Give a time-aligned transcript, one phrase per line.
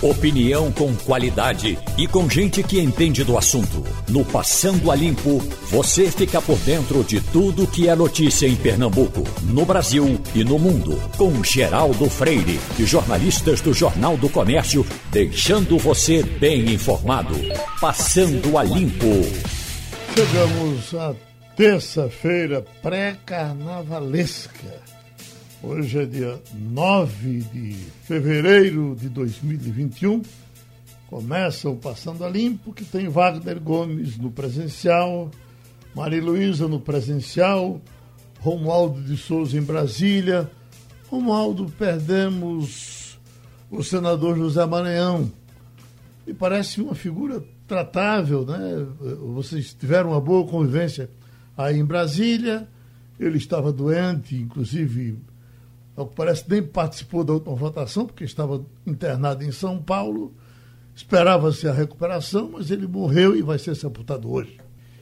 [0.00, 3.82] Opinião com qualidade e com gente que entende do assunto.
[4.08, 9.24] No Passando a Limpo, você fica por dentro de tudo que é notícia em Pernambuco,
[9.42, 10.96] no Brasil e no mundo.
[11.16, 17.34] Com Geraldo Freire e jornalistas do Jornal do Comércio, deixando você bem informado.
[17.80, 19.08] Passando a Limpo.
[20.14, 21.12] Chegamos à
[21.56, 24.80] terça-feira pré-carnavalesca.
[25.60, 27.72] Hoje é dia 9 de
[28.04, 30.22] fevereiro de 2021.
[31.08, 35.32] Começa o Passando a Limpo, que tem Wagner Gomes no presencial,
[35.96, 37.80] Maria Luísa no presencial,
[38.38, 40.48] Romualdo de Souza em Brasília.
[41.08, 43.18] Romualdo, perdemos
[43.68, 45.28] o senador José Maranhão.
[46.24, 48.86] E parece uma figura tratável, né?
[49.34, 51.10] Vocês tiveram uma boa convivência
[51.56, 52.68] aí em Brasília.
[53.18, 55.18] Ele estava doente, inclusive
[55.98, 60.32] ao que parece, nem participou da última votação, porque estava internado em São Paulo.
[60.94, 64.60] Esperava-se a recuperação, mas ele morreu e vai ser sepultado hoje.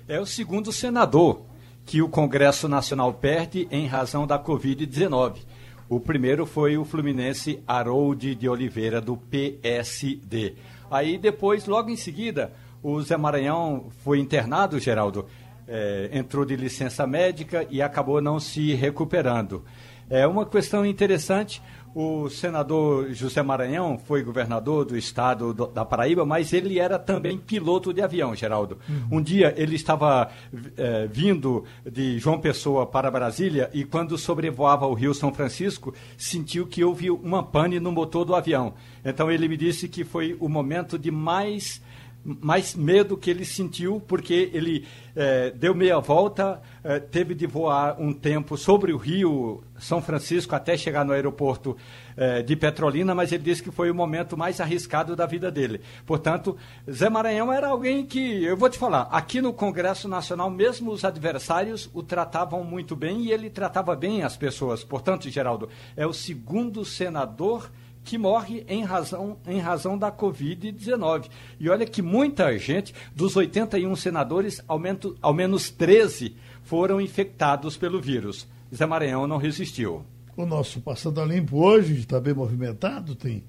[0.09, 1.43] É o segundo senador
[1.85, 5.41] que o Congresso Nacional perde em razão da Covid-19.
[5.87, 10.55] O primeiro foi o fluminense Harold de Oliveira, do PSD.
[10.91, 15.27] Aí depois, logo em seguida, o Zé Maranhão foi internado, Geraldo,
[15.69, 19.63] é, entrou de licença médica e acabou não se recuperando.
[20.09, 21.63] É uma questão interessante.
[21.99, 27.39] O senador José Maranhão foi governador do estado do, da Paraíba, mas ele era também
[27.39, 28.79] piloto de avião, Geraldo.
[28.87, 29.19] Uhum.
[29.19, 30.31] Um dia ele estava
[30.77, 36.67] é, vindo de João Pessoa para Brasília e, quando sobrevoava o Rio São Francisco, sentiu
[36.67, 38.75] que houve uma pane no motor do avião.
[39.03, 41.81] Então ele me disse que foi o momento de mais
[42.27, 48.01] mais medo que ele sentiu, porque ele é, deu meia volta, é, teve de voar
[48.01, 51.77] um tempo sobre o Rio São Francisco até chegar no aeroporto
[52.17, 55.81] é, de Petrolina, mas ele disse que foi o momento mais arriscado da vida dele.
[56.05, 56.57] Portanto,
[56.91, 61.05] Zé Maranhão era alguém que, eu vou te falar, aqui no Congresso Nacional, mesmo os
[61.05, 64.83] adversários o tratavam muito bem e ele tratava bem as pessoas.
[64.83, 67.71] Portanto, Geraldo, é o segundo senador
[68.07, 71.29] que morre em razão, em razão da Covid-19.
[71.59, 77.77] E olha que muita gente, dos 81 senadores, ao menos, ao menos 13 foram infectados
[77.77, 78.47] pelo vírus.
[78.73, 80.05] Zé Maranhão não resistiu.
[80.37, 83.43] O nosso Passando a Limpo hoje está bem movimentado, tem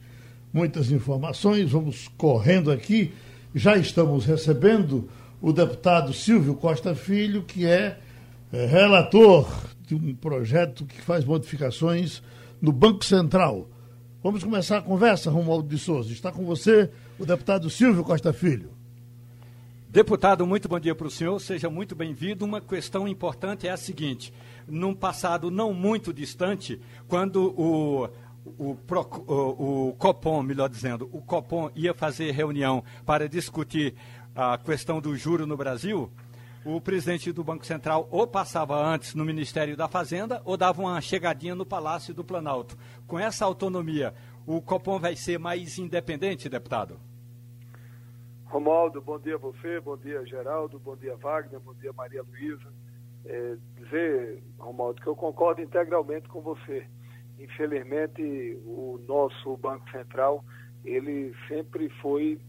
[0.51, 3.13] muitas informações, vamos correndo aqui.
[3.53, 5.07] Já estamos recebendo
[5.39, 8.00] o deputado Silvio Costa Filho, que é,
[8.51, 9.47] é relator
[9.85, 12.24] de um projeto que faz modificações
[12.59, 13.68] no Banco Central.
[14.27, 16.11] Vamos começar a conversa, Romualdo de Souza.
[16.11, 18.71] Está com você o deputado Silvio Costa Filho.
[19.88, 22.43] Deputado, muito bom dia para o senhor, seja muito bem-vindo.
[22.43, 24.33] Uma questão importante é a seguinte:
[24.67, 26.77] num passado não muito distante,
[27.07, 28.09] quando o,
[28.43, 33.95] o, o, o Copom, melhor dizendo, o Copom ia fazer reunião para discutir
[34.35, 36.11] a questão do juro no Brasil,
[36.67, 41.00] o presidente do Banco Central ou passava antes no Ministério da Fazenda ou dava uma
[41.00, 42.78] chegadinha no Palácio do Planalto.
[43.07, 44.13] Com essa autonomia,
[44.45, 47.00] o Copom vai ser mais independente, deputado?
[48.47, 52.67] Romualdo, bom dia a você, bom dia Geraldo, bom dia Wagner, bom dia Maria Luísa.
[53.25, 56.85] É, dizer, Romualdo, que eu concordo integralmente com você.
[57.39, 58.22] Infelizmente,
[58.66, 60.44] o nosso Banco Central,
[60.83, 62.41] ele sempre foi,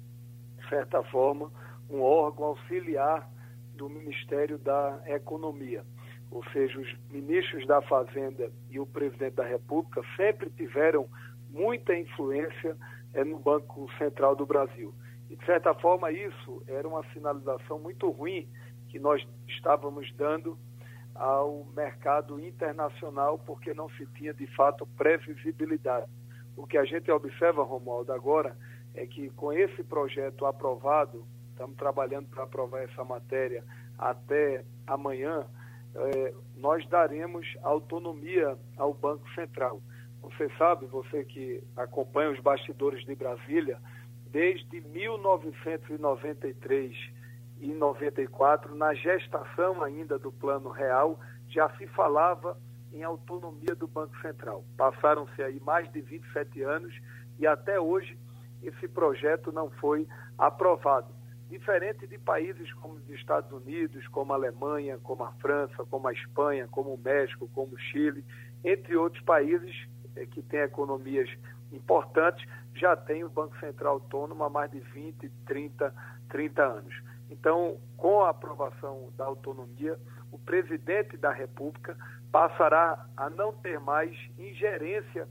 [0.59, 1.53] de certa forma,
[1.89, 3.29] um órgão auxiliar
[3.79, 5.85] do Ministério da Economia.
[6.31, 11.09] Ou seja, os ministros da Fazenda e o presidente da República sempre tiveram
[11.49, 12.77] muita influência
[13.15, 14.93] é, no Banco Central do Brasil.
[15.31, 18.49] E, de certa forma, isso era uma sinalização muito ruim
[18.89, 20.59] que nós estávamos dando
[21.15, 26.07] ao mercado internacional, porque não se tinha, de fato, previsibilidade.
[26.57, 28.57] O que a gente observa, Romualdo, agora,
[28.95, 31.25] é que com esse projeto aprovado
[31.59, 33.65] estamos trabalhando para aprovar essa matéria
[33.99, 35.45] até amanhã,
[35.93, 39.83] é, nós daremos autonomia ao Banco Central.
[40.23, 43.81] Você sabe, você que acompanha os bastidores de Brasília,
[44.31, 46.97] desde 1993
[47.61, 51.19] e 94, na gestação ainda do Plano Real,
[51.49, 52.57] já se falava
[52.93, 54.65] em autonomia do Banco Central.
[54.77, 56.95] Passaram-se aí mais de 27 anos
[57.37, 58.17] e até hoje
[58.63, 60.07] esse projeto não foi
[60.37, 61.18] aprovado
[61.49, 66.13] diferente de países como os Estados Unidos, como a Alemanha, como a França, como a
[66.13, 68.25] Espanha, como o México, como o Chile,
[68.63, 69.75] entre outros países
[70.15, 71.29] é, que têm economias
[71.73, 75.95] importantes, já tem o Banco Central autônomo há mais de 20, 30,
[76.29, 76.95] 30 anos.
[77.31, 79.99] Então, com a aprovação da autonomia,
[80.31, 81.97] o presidente da República
[82.31, 85.27] passará a não ter mais ingerência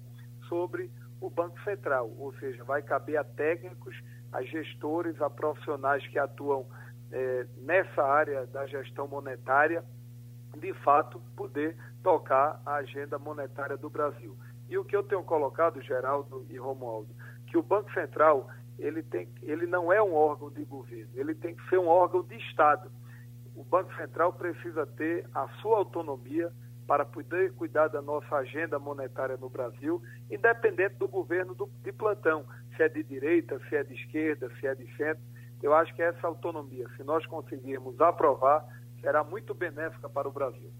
[0.47, 3.95] sobre o Banco Central, ou seja, vai caber a técnicos,
[4.31, 6.65] a gestores, a profissionais que atuam
[7.12, 9.83] é, nessa área da gestão monetária,
[10.57, 14.35] de fato, poder tocar a agenda monetária do Brasil.
[14.69, 17.13] E o que eu tenho colocado, Geraldo e Romualdo,
[17.47, 21.56] que o Banco Central ele, tem, ele não é um órgão de governo, ele tem
[21.56, 22.91] que ser um órgão de Estado.
[23.56, 26.51] O Banco Central precisa ter a sua autonomia
[26.85, 30.01] para poder cuidar da nossa agenda monetária no Brasil,
[30.31, 32.45] independente do governo do, de plantão,
[32.77, 35.24] se é de direita, se é de esquerda, se é de centro.
[35.62, 38.63] Eu acho que essa autonomia, se nós conseguirmos aprovar,
[39.01, 40.71] será muito benéfica para o Brasil.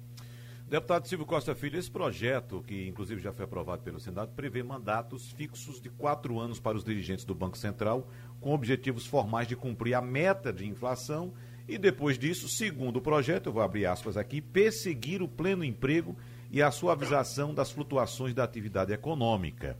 [0.70, 5.32] Deputado Silvio Costa Filho, esse projeto, que inclusive já foi aprovado pelo Senado, prevê mandatos
[5.32, 8.06] fixos de quatro anos para os dirigentes do Banco Central,
[8.42, 11.34] com objetivos formais de cumprir a meta de inflação
[11.68, 16.18] e, depois disso, segundo o projeto, eu vou abrir aspas aqui, perseguir o pleno emprego
[16.52, 19.78] e a suavização das flutuações da atividade econômica.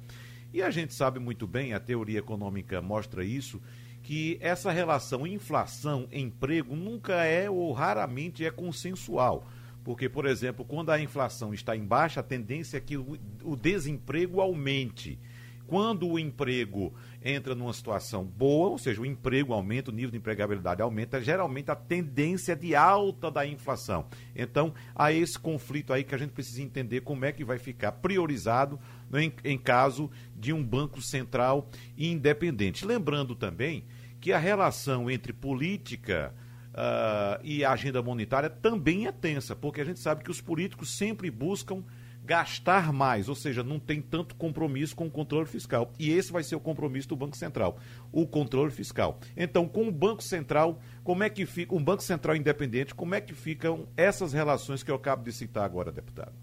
[0.54, 3.62] E a gente sabe muito bem, a teoria econômica mostra isso,
[4.02, 9.48] que essa relação inflação-emprego nunca é ou raramente é consensual.
[9.84, 14.42] Porque, por exemplo, quando a inflação está em baixa, a tendência é que o desemprego
[14.42, 15.20] aumente.
[15.68, 20.18] Quando o emprego entra numa situação boa, ou seja, o emprego aumenta, o nível de
[20.18, 24.08] empregabilidade aumenta, geralmente a tendência é de alta da inflação.
[24.34, 27.92] Então, há esse conflito aí que a gente precisa entender como é que vai ficar
[27.92, 28.80] priorizado
[29.14, 32.86] em, em caso de um banco central independente.
[32.86, 33.84] Lembrando também
[34.22, 36.34] que a relação entre política
[36.70, 40.98] uh, e a agenda monetária também é tensa, porque a gente sabe que os políticos
[40.98, 41.84] sempre buscam
[42.28, 45.90] gastar mais, ou seja, não tem tanto compromisso com o controle fiscal.
[45.98, 47.78] E esse vai ser o compromisso do Banco Central,
[48.12, 49.18] o controle fiscal.
[49.36, 53.22] Então, com o Banco Central, como é que fica, um Banco Central independente, como é
[53.22, 56.34] que ficam essas relações que eu acabo de citar agora, deputado?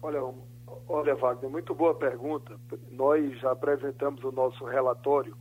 [0.00, 0.22] Olha,
[0.86, 2.56] olha, Wagner, muito boa pergunta.
[2.92, 5.36] Nós já apresentamos o nosso relatório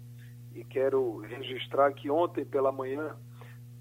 [0.56, 3.16] e quero registrar que ontem pela manhã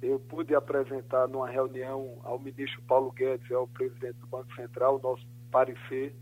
[0.02, 5.26] eu pude apresentar numa reunião ao ministro Paulo Guedes, ao presidente do Banco Central, nosso
[5.48, 6.14] parecer.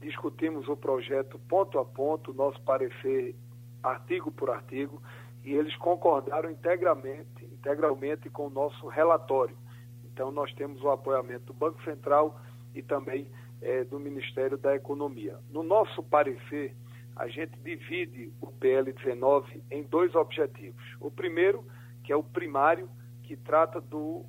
[0.00, 3.34] Discutimos o projeto ponto a ponto, nosso parecer
[3.82, 5.02] artigo por artigo,
[5.44, 9.56] e eles concordaram integralmente, integralmente com o nosso relatório.
[10.04, 12.38] Então, nós temos o apoiamento do Banco Central
[12.74, 13.26] e também
[13.62, 15.38] é, do Ministério da Economia.
[15.50, 16.74] No nosso parecer,
[17.16, 20.82] a gente divide o PL 19 em dois objetivos.
[21.00, 21.64] O primeiro,
[22.04, 22.88] que é o primário,
[23.22, 24.24] que trata do,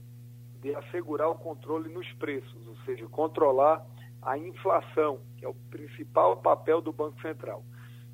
[0.61, 3.85] de assegurar o controle nos preços, ou seja, controlar
[4.21, 7.63] a inflação, que é o principal papel do Banco Central.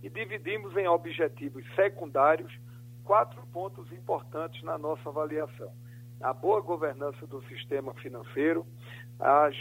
[0.02, 2.54] E dividimos em objetivos secundários
[3.04, 5.72] quatro pontos importantes na nossa avaliação:
[6.22, 8.66] a boa governança do sistema financeiro,
[9.20, 9.56] as,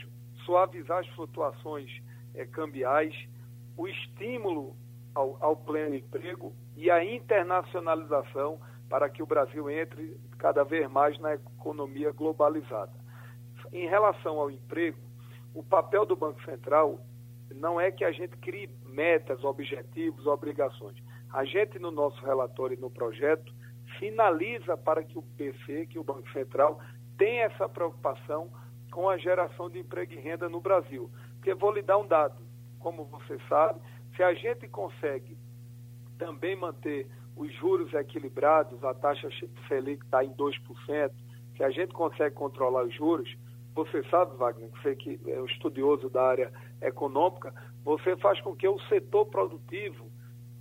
[0.45, 1.91] suavizar as flutuações
[2.35, 3.15] é, cambiais,
[3.77, 4.77] o estímulo
[5.15, 11.19] ao, ao pleno emprego e a internacionalização para que o Brasil entre cada vez mais
[11.19, 12.93] na economia globalizada.
[13.73, 14.99] Em relação ao emprego,
[15.57, 17.01] o papel do Banco Central
[17.55, 20.97] não é que a gente crie metas, objetivos, obrigações.
[21.33, 23.55] A gente, no nosso relatório e no projeto,
[23.99, 26.79] finaliza para que o BC, que o Banco Central,
[27.17, 28.51] tenha essa preocupação
[28.91, 31.11] com a geração de emprego e renda no Brasil.
[31.37, 32.37] Porque vou lhe dar um dado.
[32.79, 33.81] Como você sabe,
[34.15, 35.39] se a gente consegue
[36.19, 39.31] também manter os juros equilibrados, a taxa
[39.67, 41.11] Selic está em 2%,
[41.57, 43.35] se a gente consegue controlar os juros,
[43.77, 47.55] você sabe, Wagner, você que é um estudioso da área econômica,
[47.85, 50.11] você faz com que o setor produtivo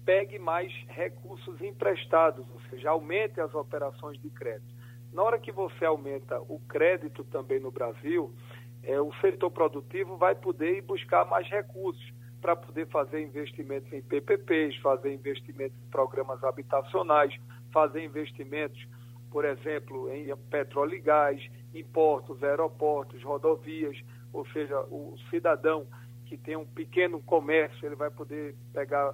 [0.06, 4.76] pegue mais recursos emprestados, ou seja, aumente as operações de crédito.
[5.14, 8.34] Na hora que você aumenta o crédito também no Brasil,
[8.84, 14.02] é, o setor produtivo vai poder ir buscar mais recursos para poder fazer investimentos em
[14.02, 17.34] PPPs, fazer investimentos em programas habitacionais,
[17.72, 18.86] fazer investimentos,
[19.36, 24.02] por exemplo, em petróleo e gás, em portos, aeroportos, rodovias,
[24.32, 25.86] ou seja, o cidadão
[26.26, 29.14] que tem um pequeno comércio, ele vai poder pegar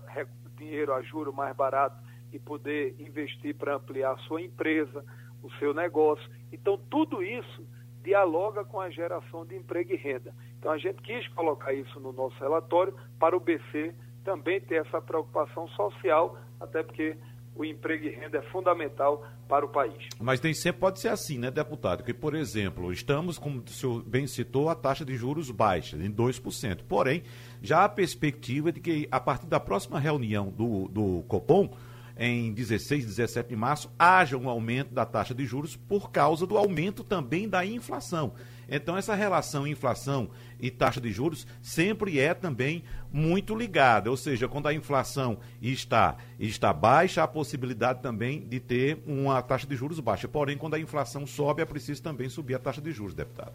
[0.55, 1.97] dinheiro a juro mais barato
[2.31, 5.03] e poder investir para ampliar a sua empresa,
[5.41, 6.29] o seu negócio.
[6.53, 7.65] Então, tudo isso
[8.03, 10.35] dialoga com a geração de emprego e renda.
[10.59, 15.01] Então a gente quis colocar isso no nosso relatório para o BC também ter essa
[15.01, 17.17] preocupação social, até porque
[17.55, 20.07] o emprego e renda é fundamental para o país.
[20.19, 22.03] Mas nem sempre pode ser assim, né, deputado?
[22.03, 26.11] Que, por exemplo, estamos, como o senhor bem citou, a taxa de juros baixa, em
[26.11, 26.79] 2%.
[26.87, 27.23] Porém,
[27.61, 31.69] já há perspectiva de que, a partir da próxima reunião do, do Copom,
[32.17, 36.57] em 16, 17 de março, haja um aumento da taxa de juros por causa do
[36.57, 38.33] aumento também da inflação.
[38.71, 44.09] Então, essa relação inflação e taxa de juros sempre é também muito ligada.
[44.09, 49.41] Ou seja, quando a inflação está, está baixa, há a possibilidade também de ter uma
[49.41, 50.25] taxa de juros baixa.
[50.27, 53.51] Porém, quando a inflação sobe, é preciso também subir a taxa de juros, deputado.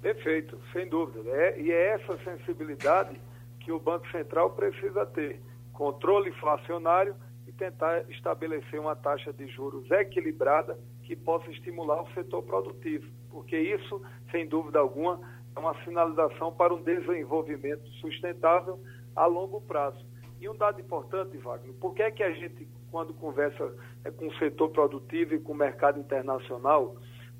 [0.00, 1.28] Perfeito, sem dúvida.
[1.28, 3.20] É, e é essa sensibilidade
[3.60, 5.40] que o Banco Central precisa ter.
[5.74, 7.14] Controle inflacionário
[7.46, 13.58] e tentar estabelecer uma taxa de juros equilibrada que possa estimular o setor produtivo, porque
[13.58, 15.20] isso, sem dúvida alguma,
[15.54, 18.78] é uma sinalização para um desenvolvimento sustentável
[19.14, 20.04] a longo prazo.
[20.40, 24.26] E um dado importante, Wagner, por que é que a gente, quando conversa é, com
[24.26, 26.96] o setor produtivo e com o mercado internacional,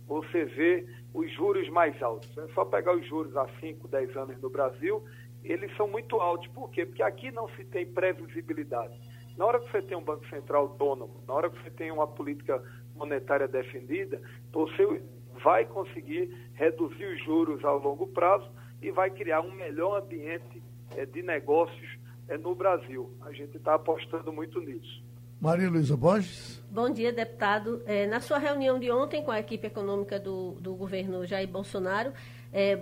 [0.06, 2.36] você vê os juros mais altos?
[2.38, 5.02] É só pegar os juros há 5, 10 anos no Brasil,
[5.42, 6.46] eles são muito altos.
[6.48, 6.86] Por quê?
[6.86, 8.94] Porque aqui não se tem previsibilidade.
[9.36, 12.06] Na hora que você tem um Banco Central autônomo, na hora que você tem uma
[12.06, 12.62] política
[13.02, 14.20] monetária defendida,
[14.52, 15.02] você
[15.42, 18.48] vai conseguir reduzir os juros ao longo prazo
[18.80, 20.62] e vai criar um melhor ambiente
[20.96, 23.10] é, de negócios é, no Brasil.
[23.22, 25.02] A gente está apostando muito nisso.
[25.40, 26.62] Maria Luísa Borges.
[26.70, 27.82] Bom dia, deputado.
[27.84, 32.12] É, na sua reunião de ontem com a equipe econômica do, do governo Jair Bolsonaro,
[32.52, 32.78] é,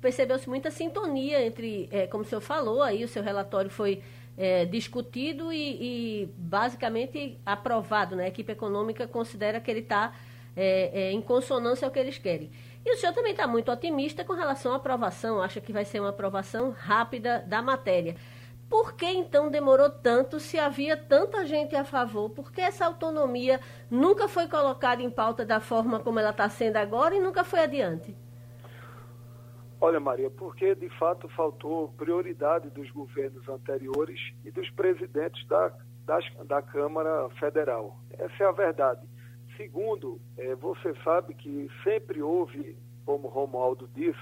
[0.00, 4.02] percebeu-se muita sintonia entre, é, como o senhor falou, aí o seu relatório foi
[4.36, 8.16] é, discutido e, e, basicamente aprovado.
[8.16, 8.24] Né?
[8.24, 10.14] A equipe econômica considera que ele está
[10.56, 12.50] é, é, em consonância ao que eles querem.
[12.84, 16.00] E o senhor também está muito otimista com relação à aprovação, acha que vai ser
[16.00, 18.16] uma aprovação rápida da matéria.
[18.68, 22.30] Por que então demorou tanto se havia tanta gente a favor?
[22.30, 23.60] Por que essa autonomia
[23.90, 27.60] nunca foi colocada em pauta da forma como ela está sendo agora e nunca foi
[27.60, 28.16] adiante?
[29.86, 35.70] Olha, Maria, porque de fato faltou prioridade dos governos anteriores e dos presidentes da,
[36.06, 38.00] das, da Câmara Federal.
[38.12, 39.06] Essa é a verdade.
[39.58, 44.18] Segundo, é, você sabe que sempre houve, como Romualdo disse,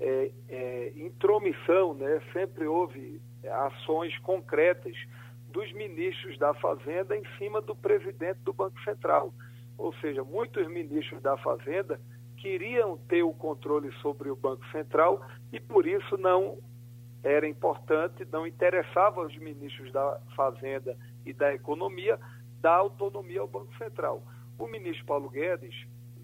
[0.00, 2.20] é, é, intromissão, né?
[2.32, 4.96] sempre houve ações concretas
[5.52, 9.32] dos ministros da Fazenda em cima do presidente do Banco Central.
[9.78, 12.00] Ou seja, muitos ministros da Fazenda
[12.40, 15.20] queriam ter o controle sobre o Banco Central
[15.52, 16.58] e por isso não
[17.22, 22.18] era importante, não interessava aos ministros da Fazenda e da Economia
[22.60, 24.22] dar autonomia ao Banco Central.
[24.58, 25.74] O ministro Paulo Guedes,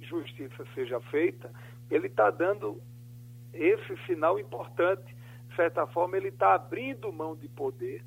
[0.00, 1.50] justiça seja feita,
[1.90, 2.80] ele está dando
[3.52, 5.14] esse sinal importante.
[5.48, 8.04] De certa forma, ele está abrindo mão de poder.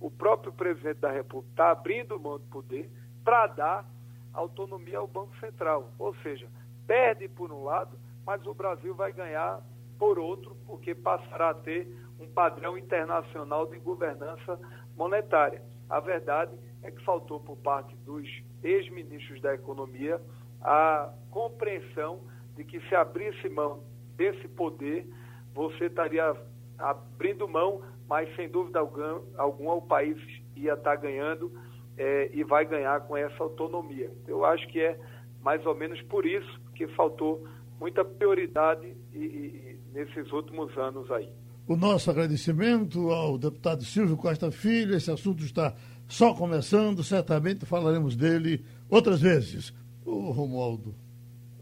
[0.00, 2.90] O próprio presidente da República está abrindo mão de poder
[3.24, 3.90] para dar
[4.32, 5.92] autonomia ao Banco Central.
[5.98, 6.48] Ou seja,
[6.86, 9.60] perde por um lado, mas o Brasil vai ganhar
[9.98, 11.88] por outro, porque passará a ter
[12.18, 14.58] um padrão internacional de governança
[14.96, 15.62] monetária.
[15.88, 18.28] A verdade é que faltou por parte dos
[18.62, 20.20] ex-ministros da Economia
[20.62, 22.20] a compreensão
[22.56, 23.82] de que se abrisse mão
[24.16, 25.06] desse poder,
[25.52, 26.34] você estaria
[26.78, 30.16] abrindo mão, mas sem dúvida alguma o país
[30.56, 31.52] ia estar ganhando
[31.96, 34.10] é, e vai ganhar com essa autonomia.
[34.26, 34.98] Eu acho que é
[35.40, 37.44] mais ou menos por isso que faltou
[37.80, 41.28] muita prioridade e, e, nesses últimos anos aí.
[41.66, 44.94] O nosso agradecimento ao deputado Silvio Costa Filho.
[44.94, 45.74] Esse assunto está
[46.06, 49.72] só começando, certamente falaremos dele outras vezes.
[50.04, 50.94] Ô Romualdo,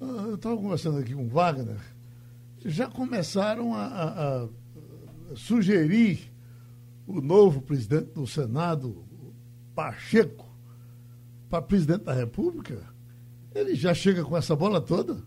[0.00, 1.78] ah, eu estava conversando aqui com o Wagner,
[2.64, 4.48] já começaram a, a, a
[5.36, 6.32] sugerir
[7.06, 9.04] o novo presidente do Senado,
[9.74, 10.46] Pacheco,
[11.48, 12.91] para presidente da República?
[13.54, 15.22] Ele já chega com essa bola toda?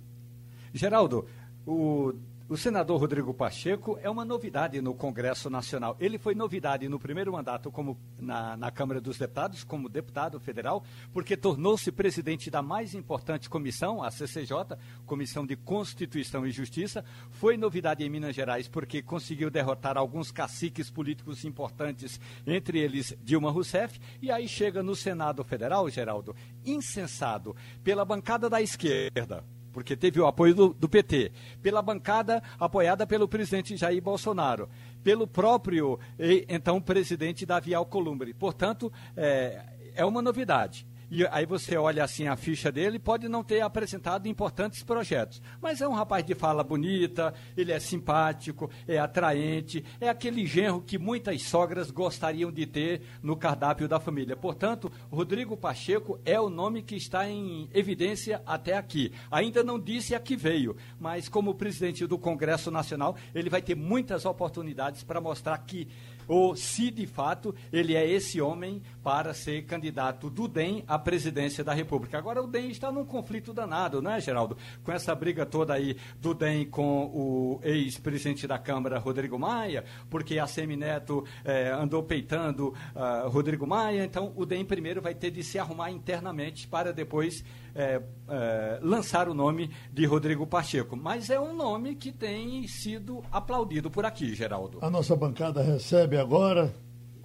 [0.74, 1.26] Geraldo,
[1.66, 2.14] o
[2.48, 5.98] o senador Rodrigo Pacheco é uma novidade no Congresso Nacional.
[6.00, 10.84] Ele foi novidade no primeiro mandato como na, na Câmara dos Deputados, como deputado federal,
[11.12, 17.04] porque tornou-se presidente da mais importante comissão, a CCJ, Comissão de Constituição e Justiça.
[17.32, 23.50] Foi novidade em Minas Gerais porque conseguiu derrotar alguns caciques políticos importantes, entre eles Dilma
[23.50, 29.44] Rousseff, e aí chega no Senado Federal, Geraldo, incensado pela bancada da esquerda
[29.76, 34.70] porque teve o apoio do, do, PT, pela bancada apoiada pelo presidente Jair Bolsonaro,
[35.04, 36.00] pelo próprio,
[36.48, 38.34] então, presidente Davi Alcolumbre.
[38.34, 40.88] Portanto, é, é uma novidade.
[41.10, 45.82] E aí você olha assim a ficha dele, pode não ter apresentado importantes projetos, mas
[45.82, 50.98] é um rapaz de fala bonita, ele é simpático, é atraente, é aquele genro que
[50.98, 54.36] muitas sogras gostariam de ter no cardápio da família.
[54.36, 59.12] Portanto, Rodrigo Pacheco é o nome que está em evidência até aqui.
[59.30, 63.76] Ainda não disse a que veio, mas como presidente do Congresso Nacional, ele vai ter
[63.76, 65.88] muitas oportunidades para mostrar que
[66.28, 71.64] ou se de fato ele é esse homem para ser candidato do DEM à presidência
[71.64, 72.18] da República.
[72.18, 74.58] Agora o DEM está num conflito danado, não é, Geraldo?
[74.84, 80.40] Com essa briga toda aí do DEM com o ex-presidente da Câmara, Rodrigo Maia, porque
[80.40, 85.44] a Semineto eh, andou peitando uh, Rodrigo Maia, então o DEM primeiro vai ter de
[85.44, 87.44] se arrumar internamente para depois
[87.76, 90.96] é, é, lançar o nome de Rodrigo Pacheco.
[90.96, 94.80] Mas é um nome que tem sido aplaudido por aqui, Geraldo.
[94.82, 96.74] A nossa bancada recebe agora,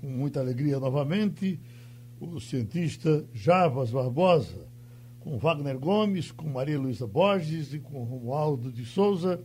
[0.01, 1.61] com muita alegria novamente,
[2.21, 4.67] o cientista Javas Barbosa,
[5.21, 9.43] com Wagner Gomes, com Maria Luísa Borges e com Romualdo de Souza.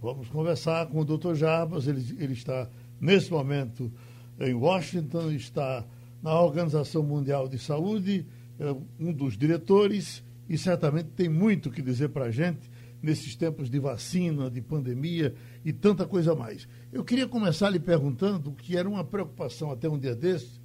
[0.00, 1.34] Vamos conversar com o Dr.
[1.34, 2.68] Jarbas, ele, ele está
[3.00, 3.92] nesse momento
[4.40, 5.84] em Washington, está
[6.22, 8.26] na Organização Mundial de Saúde
[8.58, 12.68] é um dos diretores e certamente tem muito que dizer para a gente
[13.02, 16.68] nesses tempos de vacina, de pandemia e tanta coisa mais.
[16.92, 20.60] Eu queria começar lhe perguntando que era uma preocupação até um dia desses,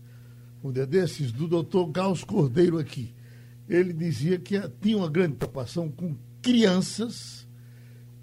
[0.63, 3.13] um dia desses, do doutor Gauss Cordeiro aqui.
[3.67, 7.47] Ele dizia que tinha uma grande preocupação com crianças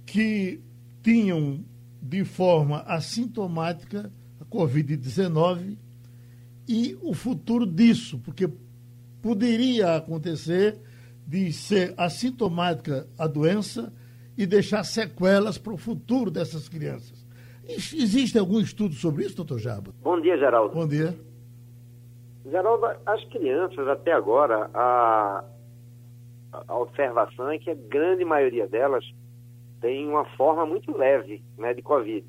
[0.05, 0.61] que
[1.03, 1.65] tinham
[2.03, 5.77] de forma assintomática a Covid-19
[6.67, 8.51] e o futuro disso, porque
[9.23, 10.79] poderia acontecer
[11.27, 13.93] de ser assintomática a doença
[14.37, 17.27] e deixar sequelas para o futuro dessas crianças.
[17.69, 19.93] Existe algum estudo sobre isso, doutor Jaba?
[20.03, 20.75] Bom dia, Geraldo.
[20.75, 21.15] Bom dia.
[22.45, 25.45] Geraldo, as crianças, até agora, a,
[26.67, 29.05] a observação é que a grande maioria delas
[29.81, 32.27] tem uma forma muito leve né, de Covid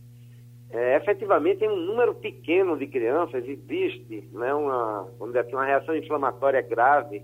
[0.72, 5.66] é, efetivamente, em um número pequeno de crianças existe né, uma, vamos dizer assim, uma
[5.66, 7.22] reação inflamatória grave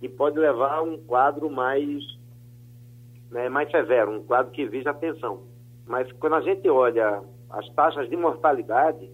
[0.00, 2.02] que pode levar a um quadro mais,
[3.32, 5.42] né, mais severo, um quadro que exige atenção.
[5.86, 9.10] Mas quando a gente olha as taxas de mortalidade,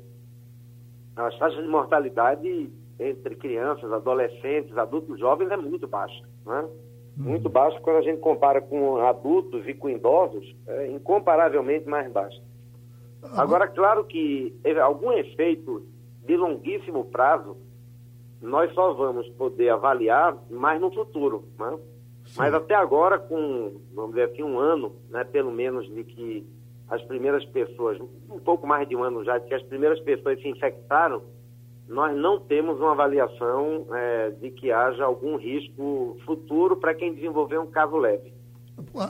[1.17, 6.23] as taxas de mortalidade entre crianças, adolescentes, adultos jovens é muito baixa.
[6.45, 6.69] Né?
[7.17, 7.53] Muito uhum.
[7.53, 12.41] baixa quando a gente compara com adultos e com idosos, é incomparavelmente mais baixa.
[13.37, 15.85] Agora, claro que algum efeito
[16.25, 17.57] de longuíssimo prazo,
[18.41, 21.45] nós só vamos poder avaliar mais no futuro.
[21.59, 21.79] Né?
[22.37, 26.47] Mas até agora, com, vamos dizer assim, um ano, né, pelo menos, de que
[26.89, 30.41] as primeiras pessoas, um pouco mais de um ano já, de que as primeiras pessoas
[30.41, 31.23] se infectaram,
[31.89, 37.59] nós não temos uma avaliação é, de que haja algum risco futuro para quem desenvolver
[37.59, 38.33] um caso leve.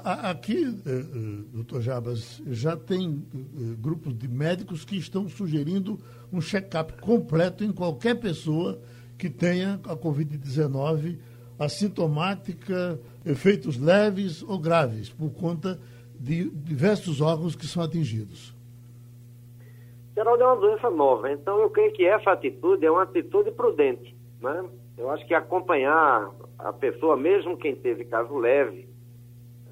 [0.05, 5.99] Aqui, eh, eh, doutor Jabas, já tem eh, grupos de médicos que estão sugerindo
[6.33, 8.81] um check-up completo em qualquer pessoa
[9.19, 11.19] que tenha a Covid-19
[11.59, 15.79] assintomática, efeitos leves ou graves, por conta
[16.19, 18.55] de diversos órgãos que são atingidos.
[20.15, 24.17] Geraldo, é uma doença nova, então eu creio que essa atitude é uma atitude prudente.
[24.41, 24.65] Né?
[24.97, 28.89] Eu acho que acompanhar a pessoa, mesmo quem teve caso leve,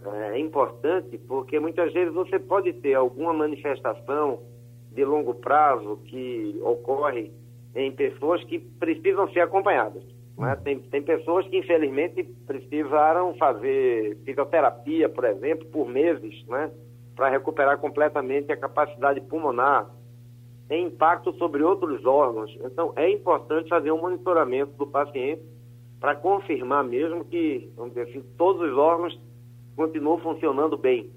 [0.05, 4.41] é importante porque muitas vezes você pode ter alguma manifestação
[4.93, 7.33] de longo prazo que ocorre
[7.75, 10.03] em pessoas que precisam ser acompanhadas.
[10.39, 10.57] Né?
[10.57, 16.71] Tem, tem pessoas que, infelizmente, precisaram fazer fisioterapia, por exemplo, por meses, né?
[17.15, 19.91] para recuperar completamente a capacidade pulmonar.
[20.69, 22.55] Tem impacto sobre outros órgãos.
[22.63, 25.43] Então, é importante fazer um monitoramento do paciente
[25.99, 29.19] para confirmar mesmo que, vamos dizer assim, todos os órgãos
[29.75, 31.11] continuou funcionando bem.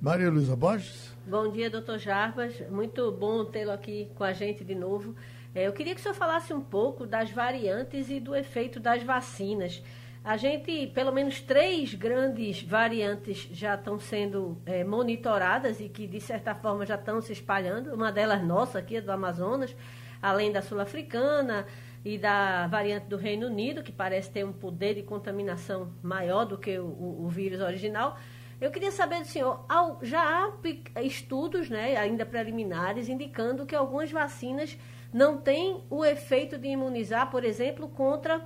[0.00, 1.16] Maria Luísa Borges.
[1.26, 2.62] Bom dia, doutor Jarbas.
[2.70, 5.14] Muito bom tê-lo aqui com a gente de novo.
[5.56, 9.02] É, eu queria que o senhor falasse um pouco das variantes e do efeito das
[9.02, 9.82] vacinas.
[10.22, 16.20] A gente, pelo menos três grandes variantes já estão sendo é, monitoradas e que, de
[16.20, 17.94] certa forma, já estão se espalhando.
[17.94, 19.74] Uma delas nossa aqui, do Amazonas,
[20.20, 21.66] além da sul-africana,
[22.04, 26.58] e da variante do Reino Unido, que parece ter um poder de contaminação maior do
[26.58, 28.18] que o, o, o vírus original.
[28.58, 29.66] Eu queria saber do senhor,
[30.00, 34.78] já há estudos, né, ainda preliminares, indicando que algumas vacinas
[35.12, 38.40] não têm o efeito de imunizar, por exemplo, contra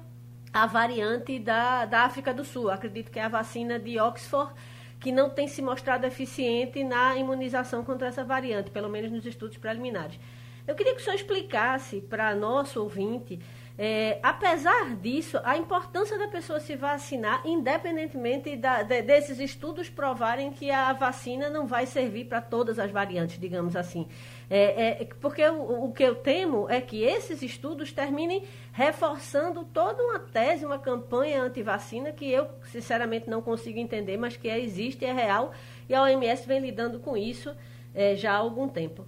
[0.53, 2.71] a variante da, da África do Sul.
[2.71, 4.53] Acredito que é a vacina de Oxford,
[4.99, 9.57] que não tem se mostrado eficiente na imunização contra essa variante, pelo menos nos estudos
[9.57, 10.19] preliminares.
[10.67, 13.41] Eu queria que o senhor explicasse para nosso ouvinte,
[13.79, 20.53] é, apesar disso, a importância da pessoa se vacinar, independentemente da, de, desses estudos provarem
[20.53, 24.07] que a vacina não vai servir para todas as variantes, digamos assim.
[24.51, 30.03] É, é, porque o, o, que eu temo é que esses estudos terminem reforçando toda
[30.03, 35.13] uma tese, uma campanha anti-vacina que eu, sinceramente, não consigo entender, mas que existe, é
[35.13, 35.53] real,
[35.89, 37.57] e a OMS vem lidando com isso
[37.95, 39.07] é, já há algum tempo.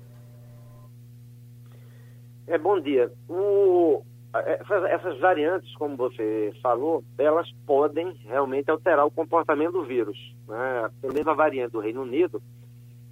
[2.46, 3.12] É, bom dia.
[3.28, 4.02] O,
[4.34, 10.16] essas, essas, variantes, como você falou, elas podem realmente alterar o comportamento do vírus.
[10.48, 10.90] Né?
[11.02, 12.42] A mesma variante do Reino Unido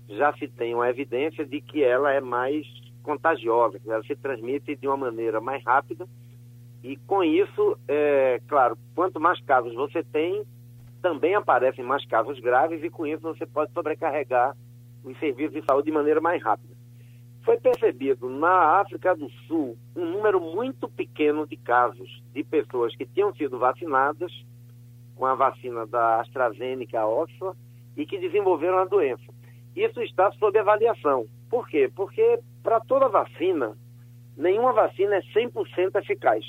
[0.09, 2.67] já se tem uma evidência de que ela é mais
[3.03, 6.07] contagiosa, ela se transmite de uma maneira mais rápida
[6.83, 10.45] e com isso, é, claro, quanto mais casos você tem,
[11.03, 14.57] também aparecem mais casos graves e com isso você pode sobrecarregar
[15.05, 16.70] os serviços de saúde de maneira mais rápida.
[17.51, 23.05] Foi percebido na África do Sul um número muito pequeno de casos de pessoas que
[23.05, 24.31] tinham sido vacinadas
[25.17, 27.59] com a vacina da AstraZeneca Oxford
[27.97, 29.25] e que desenvolveram a doença.
[29.75, 31.27] Isso está sob avaliação.
[31.51, 31.91] Por quê?
[31.93, 33.77] Porque para toda vacina,
[34.37, 36.45] nenhuma vacina é 100% eficaz.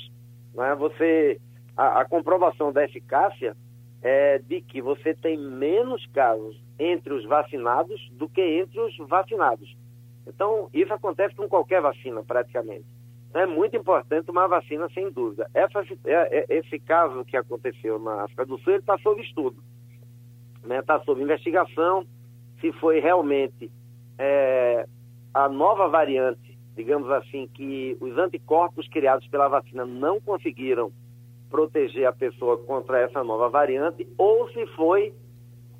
[0.56, 0.74] É?
[0.76, 1.40] Você,
[1.76, 3.56] a, a comprovação da eficácia
[4.02, 9.81] é de que você tem menos casos entre os vacinados do que entre os vacinados.
[10.26, 12.86] Então, isso acontece com qualquer vacina, praticamente.
[13.28, 15.48] Então, é muito importante uma vacina, sem dúvida.
[15.54, 19.56] Essa, é, é, esse caso que aconteceu na África do Sul, está sob estudo.
[20.56, 20.82] Está né?
[20.82, 22.06] Tá sob investigação
[22.60, 23.70] se foi realmente
[24.18, 24.86] é,
[25.34, 30.92] a nova variante, digamos assim, que os anticorpos criados pela vacina não conseguiram
[31.50, 35.12] proteger a pessoa contra essa nova variante, ou se foi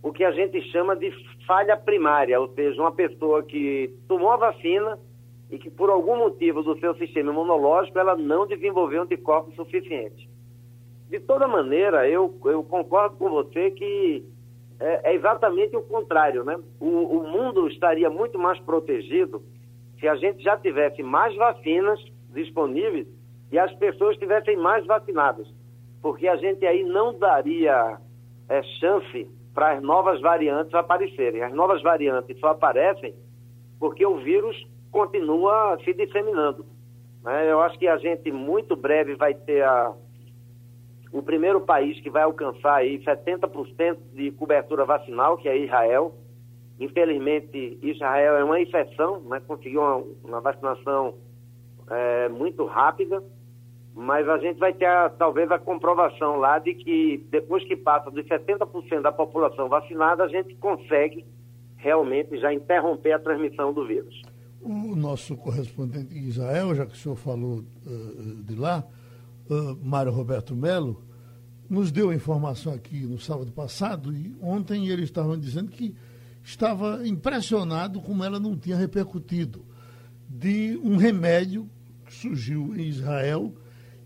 [0.03, 1.11] o que a gente chama de
[1.47, 4.99] falha primária, ou seja, uma pessoa que tomou a vacina
[5.51, 10.27] e que por algum motivo do seu sistema imunológico ela não desenvolveu anticorpos suficientes.
[11.09, 14.25] De toda maneira, eu, eu concordo com você que
[14.81, 16.59] é, é exatamente o contrário, né?
[16.81, 19.43] O, o mundo estaria muito mais protegido
[20.01, 22.01] se a gente já tivesse mais vacinas
[22.31, 23.07] disponíveis
[23.53, 25.47] e as pessoas estivessem mais vacinadas,
[26.01, 27.99] porque a gente aí não daria
[28.49, 31.43] é, chance para as novas variantes aparecerem.
[31.43, 33.15] As novas variantes só aparecem
[33.79, 34.57] porque o vírus
[34.91, 36.65] continua se disseminando.
[37.23, 37.51] Né?
[37.51, 39.93] Eu acho que a gente muito breve vai ter a,
[41.13, 46.15] o primeiro país que vai alcançar aí 70% de cobertura vacinal, que é Israel.
[46.79, 49.41] Infelizmente, Israel é uma exceção, né?
[49.47, 51.15] conseguiu uma, uma vacinação
[51.91, 53.23] é, muito rápida
[53.95, 58.11] mas a gente vai ter a, talvez a comprovação lá de que depois que passa
[58.11, 61.25] dos 70% da população vacinada, a gente consegue
[61.77, 64.23] realmente já interromper a transmissão do vírus.
[64.61, 68.85] O nosso correspondente em Israel, já que o senhor falou uh, de lá,
[69.51, 71.03] uh, Mário Roberto Melo,
[71.69, 75.95] nos deu informação aqui no sábado passado e ontem eles estavam dizendo que
[76.43, 79.65] estava impressionado como ela não tinha repercutido
[80.29, 81.69] de um remédio
[82.07, 83.53] que surgiu em Israel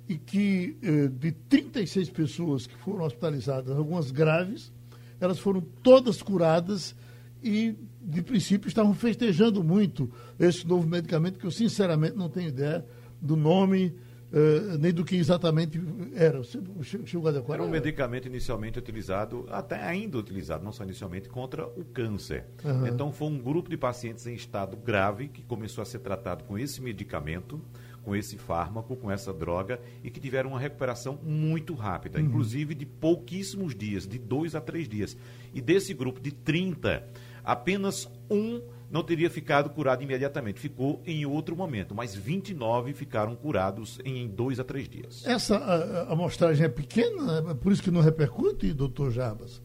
[0.09, 4.73] e que eh, de 36 pessoas que foram hospitalizadas, algumas graves,
[5.21, 6.95] elas foram todas curadas
[7.43, 12.85] e, de princípio, estavam festejando muito esse novo medicamento, que eu sinceramente não tenho ideia
[13.21, 13.95] do nome.
[14.27, 15.81] Uh, nem do que exatamente
[16.13, 16.43] era.
[16.83, 21.85] Chegou a Era um medicamento inicialmente utilizado, até ainda utilizado, não só inicialmente, contra o
[21.85, 22.45] câncer.
[22.65, 22.89] Uhum.
[22.89, 26.59] Então, foi um grupo de pacientes em estado grave que começou a ser tratado com
[26.59, 27.63] esse medicamento
[28.07, 32.27] com esse fármaco, com essa droga, e que tiveram uma recuperação muito rápida, uhum.
[32.27, 35.19] inclusive de pouquíssimos dias, de dois a três dias.
[35.53, 37.05] E desse grupo de 30,
[37.45, 43.99] apenas um não teria ficado curado imediatamente, ficou em outro momento, mas 29 ficaram curados
[44.05, 45.27] em dois a três dias.
[45.27, 49.61] Essa a, amostragem é pequena, é por isso que não repercute, doutor Jabas?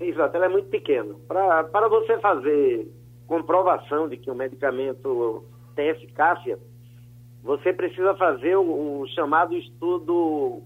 [0.00, 1.14] Exato, ela é muito pequena.
[1.28, 2.88] Para você fazer
[3.28, 6.58] comprovação de que o medicamento tem eficácia,
[7.42, 10.62] você precisa fazer o, o chamado estudo,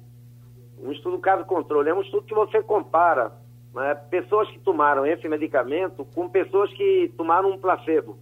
[0.80, 1.90] um estudo caso controle.
[1.90, 3.32] É um estudo que você compara
[3.74, 8.16] né, pessoas que tomaram esse medicamento com pessoas que tomaram um placebo.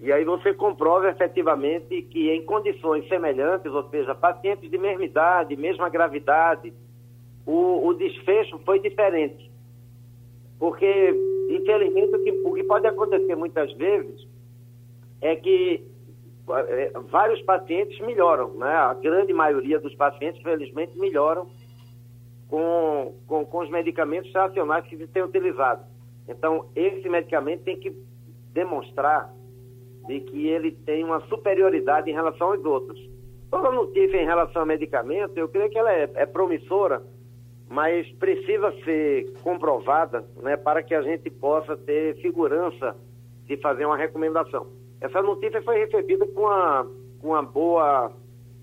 [0.00, 5.56] E aí você comprova efetivamente que em condições semelhantes, ou seja, pacientes de mesma idade,
[5.56, 6.72] mesma gravidade,
[7.44, 9.50] o, o desfecho foi diferente.
[10.58, 11.14] Porque,
[11.50, 14.26] infelizmente, o que, o que pode acontecer muitas vezes
[15.20, 15.84] é que
[16.50, 18.70] é, vários pacientes melhoram, né?
[18.70, 21.46] A grande maioria dos pacientes, felizmente, melhoram
[22.48, 25.84] com, com, com os medicamentos racionais que se tem utilizado.
[26.26, 27.94] Então, esse medicamento tem que
[28.52, 29.32] demonstrar
[30.06, 32.98] de que ele tem uma superioridade em relação aos outros.
[33.50, 37.02] Toda notícia em relação ao medicamento, eu creio que ela é, é promissora,
[37.68, 42.96] mas precisa ser comprovada né, para que a gente possa ter segurança
[43.46, 44.66] de fazer uma recomendação.
[45.00, 46.86] Essa notícia foi recebida com uma,
[47.20, 48.12] com uma boa,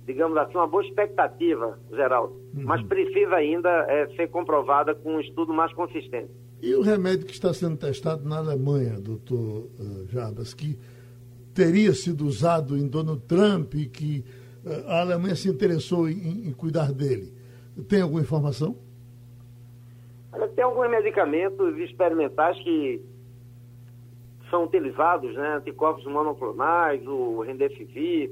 [0.05, 2.33] digamos assim, uma boa expectativa, Geraldo.
[2.53, 2.63] Uhum.
[2.63, 6.31] Mas precisa ainda é, ser comprovada com um estudo mais consistente.
[6.61, 10.79] E o remédio que está sendo testado na Alemanha, doutor uh, Jarbas, que
[11.53, 14.25] teria sido usado em Donald Trump e que
[14.65, 17.31] uh, a Alemanha se interessou em, em, cuidar dele.
[17.87, 18.75] Tem alguma informação?
[20.55, 23.01] Tem alguns medicamentos experimentais que
[24.49, 28.31] são utilizados, né, anticorpos monoclonais, o Remdesivir,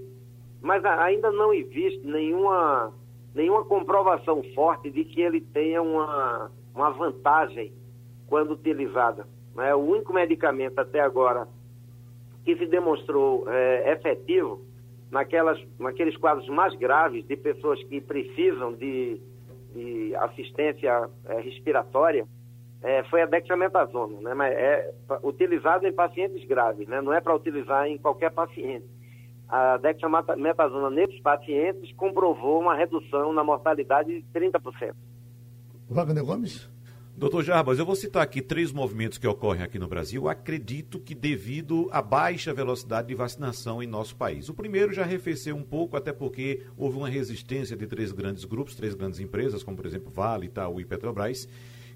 [0.61, 2.93] mas ainda não existe nenhuma,
[3.33, 7.73] nenhuma comprovação forte de que ele tenha uma, uma vantagem
[8.27, 9.27] quando utilizada.
[9.55, 9.75] Né?
[9.75, 11.47] O único medicamento até agora
[12.45, 14.61] que se demonstrou é, efetivo
[15.11, 19.21] naquelas, naqueles quadros mais graves de pessoas que precisam de,
[19.73, 22.25] de assistência é, respiratória
[22.83, 24.33] é, foi a dexametasona, né?
[24.33, 24.93] Mas é
[25.23, 27.01] utilizado em pacientes graves, né?
[27.01, 28.85] Não é para utilizar em qualquer paciente.
[29.47, 34.93] A dexametasona nesses pacientes comprovou uma redução na mortalidade de 30%.
[35.89, 36.69] Wagner Gomes?
[37.15, 40.27] Doutor Jarbas, eu vou citar aqui três movimentos que ocorrem aqui no Brasil.
[40.27, 44.49] Acredito que devido à baixa velocidade de vacinação em nosso país.
[44.49, 48.75] O primeiro já arrefeceu um pouco, até porque houve uma resistência de três grandes grupos,
[48.75, 51.47] três grandes empresas, como por exemplo Vale, Itaú e Petrobras,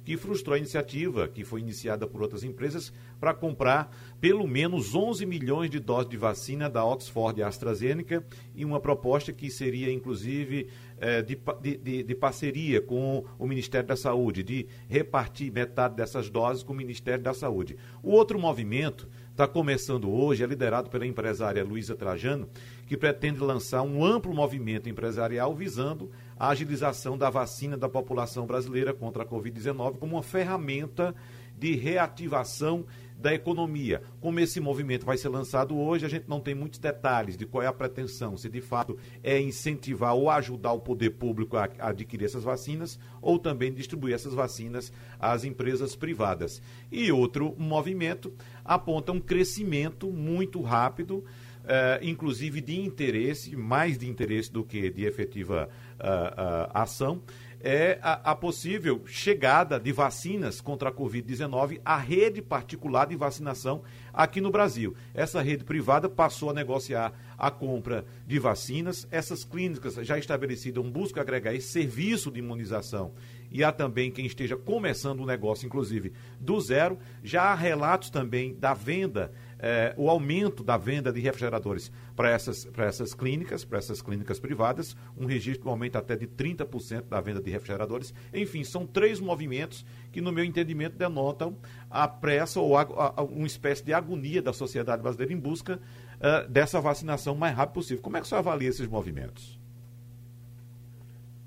[0.07, 5.25] que frustrou a iniciativa que foi iniciada por outras empresas para comprar pelo menos 11
[5.25, 10.69] milhões de doses de vacina da Oxford e AstraZeneca e uma proposta que seria, inclusive,
[10.97, 16.63] é, de, de, de, parceria com o Ministério da Saúde, de repartir metade dessas doses
[16.63, 17.75] com o Ministério da Saúde.
[18.01, 22.49] O outro movimento está começando hoje, é liderado pela empresária Luísa Trajano,
[22.87, 28.95] que pretende lançar um amplo movimento empresarial visando a agilização da vacina da população brasileira
[28.95, 31.13] contra a Covid-19 como uma ferramenta
[31.55, 32.83] de reativação
[33.17, 34.01] da economia.
[34.21, 37.63] Como esse movimento vai ser lançado hoje, a gente não tem muitos detalhes de qual
[37.63, 42.25] é a pretensão, se de fato é incentivar ou ajudar o poder público a adquirir
[42.25, 46.61] essas vacinas ou também distribuir essas vacinas às empresas privadas.
[46.91, 48.31] E outro movimento
[48.67, 51.23] aponta um crescimento muito rápido
[51.67, 57.21] uh, inclusive de interesse, mais de interesse do que de efetiva uh, uh, ação,
[57.59, 63.81] é a, a, possível chegada de vacinas contra a Covid-19 à rede particular de vacinação
[64.13, 64.95] aqui no Brasil.
[65.11, 69.07] Essa rede privada passou a negociar a compra de vacinas.
[69.09, 73.11] Essas clínicas já estabelecidas buscam agregar esse serviço de imunização
[73.51, 76.97] e há também quem esteja começando o negócio, inclusive do zero.
[77.23, 82.67] Já há relatos também da venda é, o aumento da venda de refrigeradores para essas,
[82.77, 87.49] essas clínicas, para essas clínicas privadas, um registro aumenta até de 30% da venda de
[87.49, 88.13] refrigeradores.
[88.33, 91.57] Enfim, são três movimentos que, no meu entendimento, denotam
[91.89, 96.49] a pressa ou a, a, uma espécie de agonia da sociedade brasileira em busca uh,
[96.49, 98.01] dessa vacinação o mais rápido possível.
[98.01, 99.56] Como é que você avalia esses movimentos?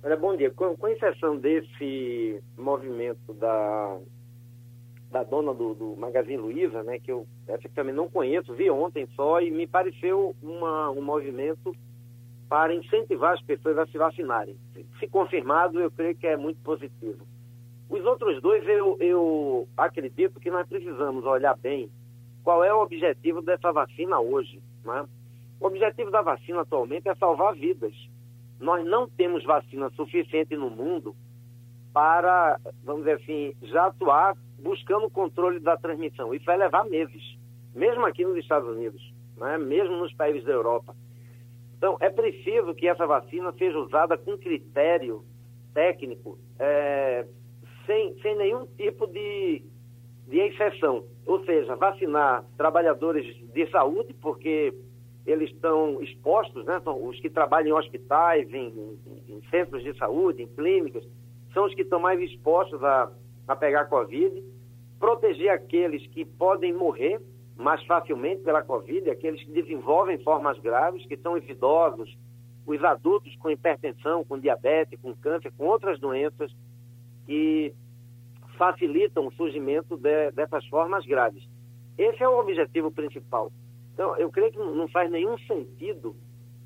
[0.03, 0.51] Olha, bom dia.
[0.51, 3.99] Com, com exceção desse movimento da
[5.11, 9.41] da dona do, do Magazine Luiza, né, que eu efetivamente não conheço, vi ontem só
[9.41, 11.75] e me pareceu uma, um movimento
[12.49, 14.57] para incentivar as pessoas a se vacinarem.
[14.73, 17.27] Se, se confirmado, eu creio que é muito positivo.
[17.89, 21.91] Os outros dois, eu, eu acredito que nós precisamos olhar bem
[22.45, 24.63] qual é o objetivo dessa vacina hoje.
[24.85, 25.09] Né?
[25.61, 27.93] O objetivo da vacina atualmente é salvar vidas.
[28.61, 31.17] Nós não temos vacina suficiente no mundo
[31.93, 36.35] para, vamos dizer assim, já atuar buscando o controle da transmissão.
[36.35, 37.39] Isso vai levar meses,
[37.75, 39.03] mesmo aqui nos Estados Unidos,
[39.37, 39.59] né?
[39.59, 40.95] mesmo nos países da Europa.
[41.77, 45.25] Então, é preciso que essa vacina seja usada com critério
[45.73, 47.27] técnico, é,
[47.87, 49.65] sem, sem nenhum tipo de,
[50.29, 51.07] de exceção.
[51.25, 54.75] Ou seja, vacinar trabalhadores de saúde, porque
[55.31, 56.81] eles estão expostos, né?
[56.85, 61.05] Os que trabalham em hospitais, em, em, em centros de saúde, em clínicas,
[61.53, 63.11] são os que estão mais expostos a
[63.51, 64.45] a pegar Covid,
[64.99, 67.21] proteger aqueles que podem morrer
[67.57, 72.17] mais facilmente pela Covid, aqueles que desenvolvem formas graves, que são os idosos,
[72.65, 76.55] os adultos com hipertensão, com diabetes, com câncer, com outras doenças
[77.27, 77.75] que
[78.57, 81.45] facilitam o surgimento de, dessas formas graves.
[81.99, 83.51] Esse é o objetivo principal.
[84.01, 86.17] Então, eu creio que não faz nenhum sentido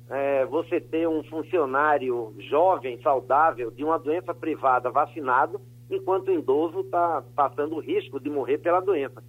[0.09, 5.59] é, você ter um funcionário jovem, saudável, de uma doença privada vacinado,
[5.91, 9.21] enquanto o idoso está passando o risco de morrer pela doença.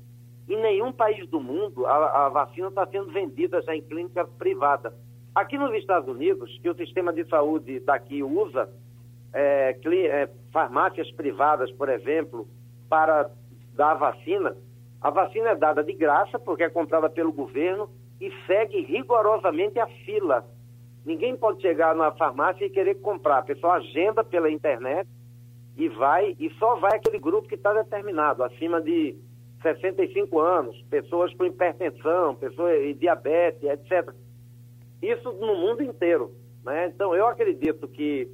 [0.49, 4.95] Em nenhum país do mundo a, a vacina está sendo vendida já em clínica privada.
[5.35, 8.73] Aqui nos Estados Unidos, que o sistema de saúde daqui usa
[9.35, 12.47] é, é, farmácias privadas, por exemplo,
[12.89, 13.29] para
[13.75, 14.57] dar vacina,
[15.01, 17.89] a vacina é dada de graça, porque é comprada pelo governo
[18.21, 20.45] e segue rigorosamente a fila.
[21.05, 23.39] Ninguém pode chegar na farmácia e querer comprar.
[23.39, 25.09] A pessoa agenda pela internet
[25.77, 29.17] e vai, e só vai aquele grupo que está determinado, acima de
[29.63, 34.13] 65 anos, pessoas com hipertensão, pessoas e diabetes, etc.
[35.03, 36.33] Isso no mundo inteiro.
[36.65, 36.87] Né?
[36.87, 38.29] Então, eu acredito que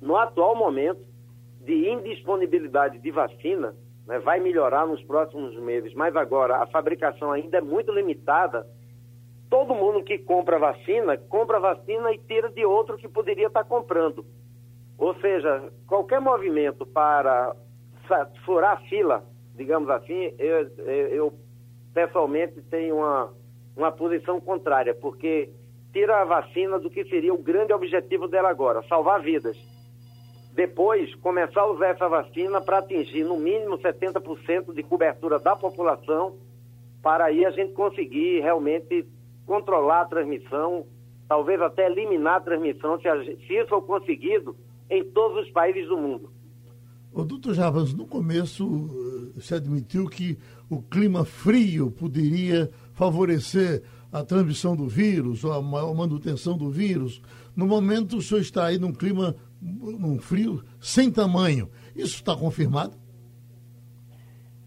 [0.00, 1.00] no atual momento
[1.60, 3.74] de indisponibilidade de vacina,
[4.06, 8.66] né, vai melhorar nos próximos meses, mas agora a fabricação ainda é muito limitada.
[9.50, 14.24] Todo mundo que compra vacina, compra vacina e tira de outro que poderia estar comprando.
[14.98, 17.54] Ou seja, qualquer movimento para
[18.44, 21.32] furar a fila, digamos assim, eu, eu
[21.92, 23.32] pessoalmente tenho uma,
[23.76, 25.50] uma posição contrária, porque
[25.92, 29.56] tira a vacina do que seria o grande objetivo dela agora, salvar vidas.
[30.56, 36.38] Depois, começar a usar essa vacina para atingir no mínimo 70% de cobertura da população,
[37.02, 39.06] para aí a gente conseguir realmente
[39.44, 40.86] controlar a transmissão,
[41.28, 44.56] talvez até eliminar a transmissão, se, a, se isso for conseguido
[44.88, 46.30] em todos os países do mundo.
[47.12, 50.38] O doutor Jarbas, no começo eh, se admitiu que
[50.70, 57.20] o clima frio poderia favorecer a transmissão do vírus, ou a manutenção do vírus.
[57.54, 61.68] No momento, o senhor está aí num clima num frio sem tamanho.
[61.94, 62.96] Isso está confirmado?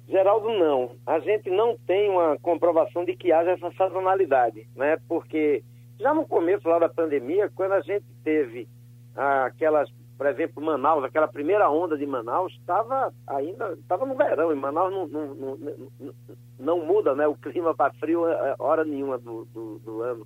[0.08, 0.96] Geraldo, não.
[1.06, 4.98] A gente não tem uma comprovação de que haja essa sazonalidade, né?
[5.08, 5.64] Porque
[6.00, 8.68] já no começo lá da pandemia, quando a gente teve
[9.16, 14.56] aquelas, por exemplo, Manaus, aquela primeira onda de Manaus, estava ainda, estava no verão, e
[14.56, 16.14] Manaus não, não, não,
[16.58, 20.26] não, muda né, o clima para frio eh, hora nenhuma do, do, do ano.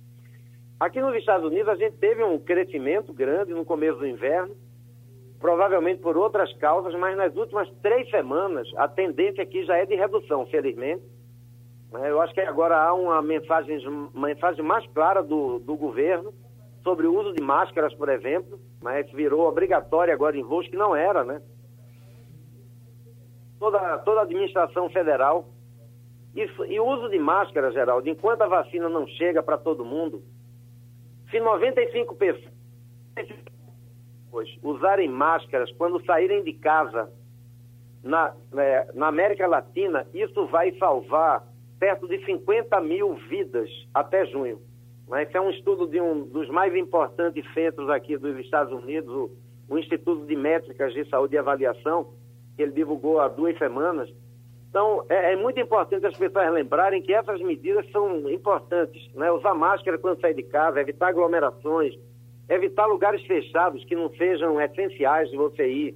[0.84, 4.54] Aqui nos Estados Unidos a gente teve um crescimento grande no começo do inverno,
[5.40, 9.94] provavelmente por outras causas, mas nas últimas três semanas a tendência aqui já é de
[9.94, 11.02] redução, felizmente.
[11.90, 12.10] Né?
[12.10, 16.34] Eu acho que agora há uma mensagem, uma mensagem mais clara do, do governo
[16.82, 20.94] sobre o uso de máscaras, por exemplo, mas virou obrigatório agora em voos que não
[20.94, 21.40] era, né?
[23.58, 25.48] Toda, toda a administração federal.
[26.36, 30.22] Isso, e o uso de máscara, Geraldo, enquanto a vacina não chega para todo mundo,
[31.34, 32.54] se 95 pessoas
[34.62, 37.10] usarem máscaras quando saírem de casa
[38.04, 41.44] na, é, na América Latina, isso vai salvar
[41.80, 44.60] perto de 50 mil vidas até junho.
[45.20, 49.30] Esse é um estudo de um dos mais importantes centros aqui dos Estados Unidos, o,
[49.68, 52.12] o Instituto de Métricas de Saúde e Avaliação,
[52.54, 54.08] que ele divulgou há duas semanas.
[54.74, 59.08] Então, é, é, muito importante as pessoas lembrarem que essas medidas são importantes.
[59.14, 59.30] Né?
[59.30, 61.94] Usar máscara quando sair de casa, evitar aglomerações,
[62.48, 65.94] evitar lugares fechados que não sejam essenciais de você ir,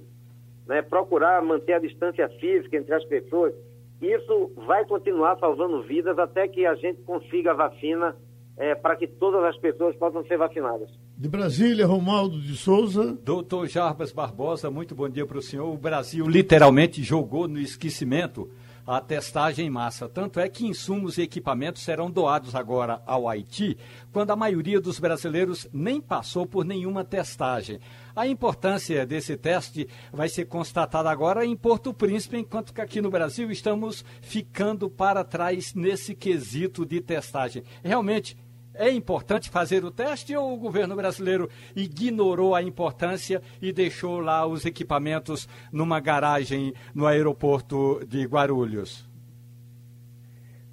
[0.65, 0.81] né?
[0.81, 3.53] procurar manter a distância física entre as pessoas.
[4.01, 8.15] Isso vai continuar salvando vidas até que a gente consiga a vacina
[8.55, 10.89] é, para que todas as pessoas possam ser vacinadas.
[11.17, 13.17] De Brasília, Romaldo de Souza.
[13.25, 15.67] Doutor Jarbas Barbosa, muito bom dia para o senhor.
[15.69, 18.49] O Brasil literalmente jogou no esquecimento
[18.89, 20.09] a testagem em massa.
[20.09, 23.77] Tanto é que insumos e equipamentos serão doados agora ao Haiti,
[24.11, 27.79] quando a maioria dos brasileiros nem passou por nenhuma testagem.
[28.15, 33.11] A importância desse teste vai ser constatada agora em Porto Príncipe, enquanto que aqui no
[33.11, 37.63] Brasil estamos ficando para trás nesse quesito de testagem.
[37.83, 38.35] Realmente
[38.79, 44.47] é importante fazer o teste ou o governo brasileiro ignorou a importância e deixou lá
[44.47, 49.05] os equipamentos numa garagem no aeroporto de Guarulhos?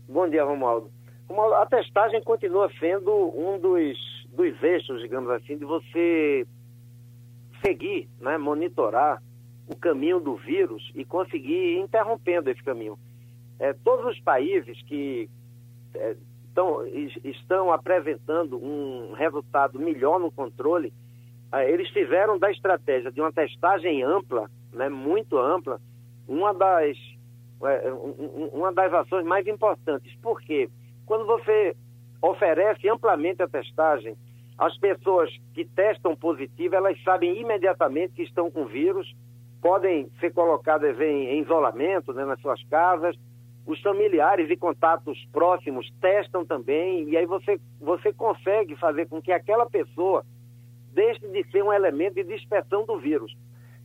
[0.09, 0.89] Bom dia, Romualdo.
[1.29, 6.47] Romualdo a testagem continua sendo um dos, dos eixos, digamos assim, de você
[7.65, 9.21] seguir, né, monitorar
[9.67, 12.97] o caminho do vírus e conseguir ir interrompendo esse caminho.
[13.59, 15.29] É, todos os países que
[15.93, 16.17] é,
[16.57, 16.87] estão,
[17.23, 20.93] estão apresentando um resultado melhor no controle,
[21.53, 25.79] eh, eles fizeram da estratégia de uma testagem ampla, né, muito ampla,
[26.27, 26.97] uma das,
[27.63, 27.93] eh,
[28.53, 30.15] uma das ações mais importantes.
[30.23, 30.71] Por quê?
[31.05, 31.77] Quando você
[32.23, 34.17] oferece amplamente a testagem,
[34.59, 39.15] as pessoas que testam positivo, elas sabem imediatamente que estão com vírus,
[39.61, 43.15] podem ser colocadas em, em isolamento né, nas suas casas,
[43.67, 49.33] os familiares e contatos próximos testam também, e aí você, você consegue fazer com que
[49.33, 50.25] aquela pessoa
[50.93, 53.37] deixe de ser um elemento de dispersão do vírus.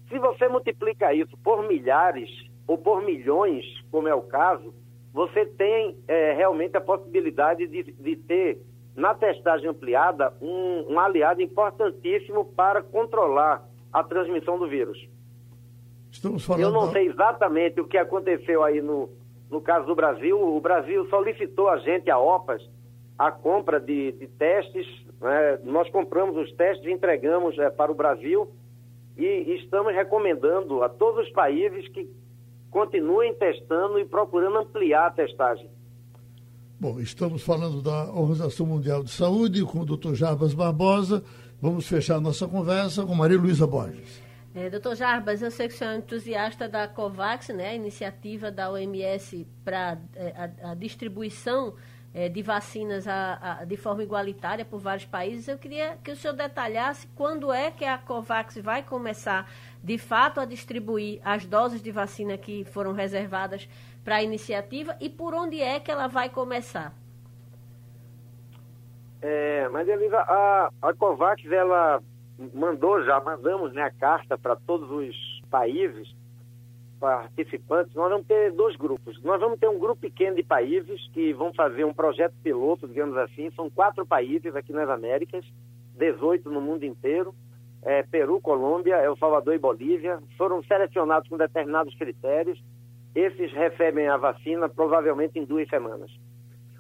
[0.08, 2.30] Se você multiplica isso por milhares
[2.68, 4.74] ou por milhões, como é o caso,
[5.12, 8.62] você tem é, realmente a possibilidade de, de ter
[8.96, 15.10] na testagem ampliada um, um aliado importantíssimo para controlar a transmissão do vírus.
[16.62, 19.10] Eu não sei exatamente o que aconteceu aí no,
[19.52, 22.66] no caso do Brasil, o Brasil solicitou a gente, a OPAS,
[23.20, 24.88] a compra de, de testes.
[25.20, 25.60] Né?
[25.66, 28.50] Nós compramos os testes entregamos é, para o Brasil
[29.18, 32.10] e estamos recomendando a todos os países que
[32.72, 35.70] continuem testando e procurando ampliar a testagem.
[36.80, 40.14] Bom, estamos falando da Organização Mundial de Saúde com o Dr.
[40.14, 41.22] Jarbas Barbosa.
[41.62, 44.31] Vamos fechar nossa conversa com Maria Luísa Borges.
[44.54, 48.52] É, doutor Jarbas, eu sei que o senhor é entusiasta da COVAX, né, a iniciativa
[48.52, 51.74] da OMS para é, a, a, distribuição
[52.14, 55.48] é, de vacinas a, a, de forma igualitária por vários países.
[55.48, 59.50] Eu queria que o senhor detalhasse quando é que a COVAX vai começar,
[59.82, 63.70] de fato, a distribuir as doses de vacina que foram reservadas
[64.04, 66.94] para a iniciativa e por onde é que ela vai começar.
[69.22, 72.02] É, mas Elisa, a, a COVAX, ela
[72.54, 76.14] mandou já, mandamos né, a carta para todos os países
[77.00, 79.22] participantes, nós vamos ter dois grupos.
[79.24, 83.18] Nós vamos ter um grupo pequeno de países que vão fazer um projeto piloto, digamos
[83.18, 83.50] assim.
[83.56, 85.44] São quatro países aqui nas Américas,
[85.98, 87.34] 18 no mundo inteiro.
[87.84, 90.20] É, Peru, Colômbia, El Salvador e Bolívia.
[90.38, 92.64] Foram selecionados com determinados critérios.
[93.16, 96.12] Esses recebem a vacina provavelmente em duas semanas.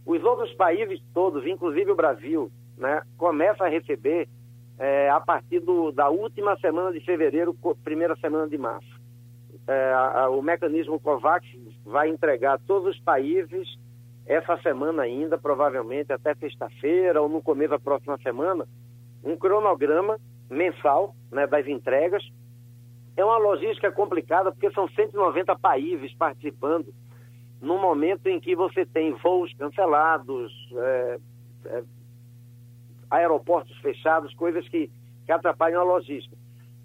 [0.05, 4.29] Os outros países todos, inclusive o Brasil, né, começam a receber
[4.81, 9.01] é, a partir do, da última semana de fevereiro, primeira semana de março
[9.67, 11.45] é, a, o mecanismo COVAX
[11.85, 13.77] vai entregar a todos os países
[14.25, 18.67] essa semana ainda, provavelmente até sexta-feira ou no começo da próxima semana,
[19.23, 20.19] um cronograma
[20.49, 22.23] mensal né, das entregas.
[23.17, 26.93] É uma logística complicada porque são 190 países participando
[27.61, 31.19] no momento em que você tem voos cancelados, é,
[31.65, 31.83] é,
[33.11, 34.89] aeroportos fechados, coisas que,
[35.25, 36.35] que atrapalham a logística.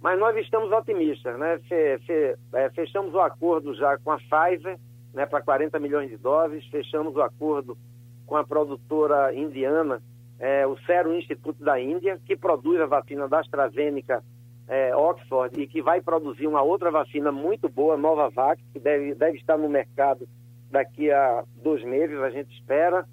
[0.00, 1.58] Mas nós estamos otimistas, né?
[1.60, 4.78] Fe, fe, é, fechamos o acordo já com a Pfizer,
[5.14, 7.78] né, para 40 milhões de doses, fechamos o acordo
[8.26, 10.02] com a produtora indiana,
[10.38, 14.22] é, o Serum Instituto da Índia, que produz a vacina da AstraZeneca
[14.68, 19.38] é, Oxford e que vai produzir uma outra vacina muito boa, Novavax, que deve, deve
[19.38, 20.28] estar no mercado
[20.70, 23.06] daqui a dois meses, a gente espera.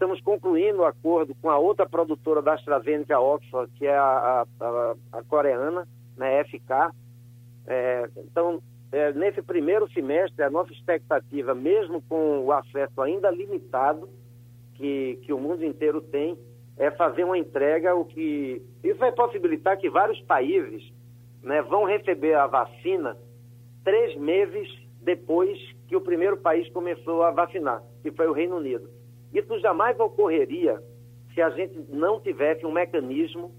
[0.00, 4.94] Estamos concluindo o acordo com a outra produtora da AstraZeneca Oxford, que é a, a,
[5.12, 5.86] a coreana,
[6.16, 6.90] né, FK.
[7.66, 14.08] É, então, é, nesse primeiro semestre, a nossa expectativa, mesmo com o acesso ainda limitado
[14.72, 16.34] que, que o mundo inteiro tem,
[16.78, 20.82] é fazer uma entrega, o que isso vai possibilitar que vários países
[21.42, 23.18] né, vão receber a vacina
[23.84, 24.66] três meses
[25.02, 28.98] depois que o primeiro país começou a vacinar, que foi o Reino Unido.
[29.32, 30.82] Isso jamais ocorreria
[31.34, 33.52] se a gente não tivesse um mecanismo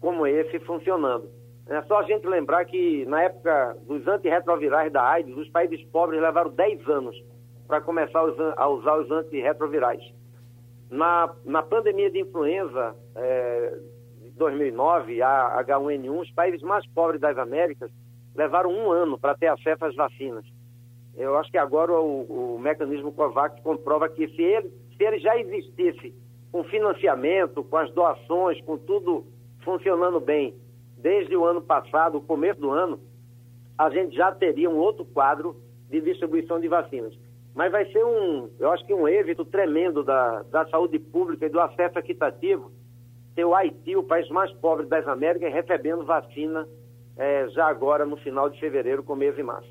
[0.00, 1.28] como esse funcionando.
[1.68, 6.20] É só a gente lembrar que na época dos antirretrovirais da AIDS, os países pobres
[6.20, 7.16] levaram 10 anos
[7.68, 8.20] para começar
[8.56, 10.02] a usar os antirretrovirais.
[10.90, 13.78] Na, na pandemia de influenza é,
[14.20, 17.90] de 2009, a H1N1, os países mais pobres das Américas
[18.34, 20.44] levaram um ano para ter acesso às vacinas.
[21.14, 25.36] Eu acho que agora o, o mecanismo COVAX comprova que se ele, se ele já
[25.38, 26.14] existisse
[26.50, 29.24] com financiamento, com as doações, com tudo
[29.64, 30.54] funcionando bem,
[30.98, 33.00] desde o ano passado, o começo do ano,
[33.78, 35.56] a gente já teria um outro quadro
[35.88, 37.14] de distribuição de vacinas.
[37.54, 41.50] Mas vai ser um, eu acho que um êxito tremendo da, da saúde pública e
[41.50, 42.70] do acesso equitativo
[43.34, 46.66] ter o Haiti, o país mais pobre das Américas, recebendo vacina
[47.16, 49.70] é, já agora no final de fevereiro, começo de março.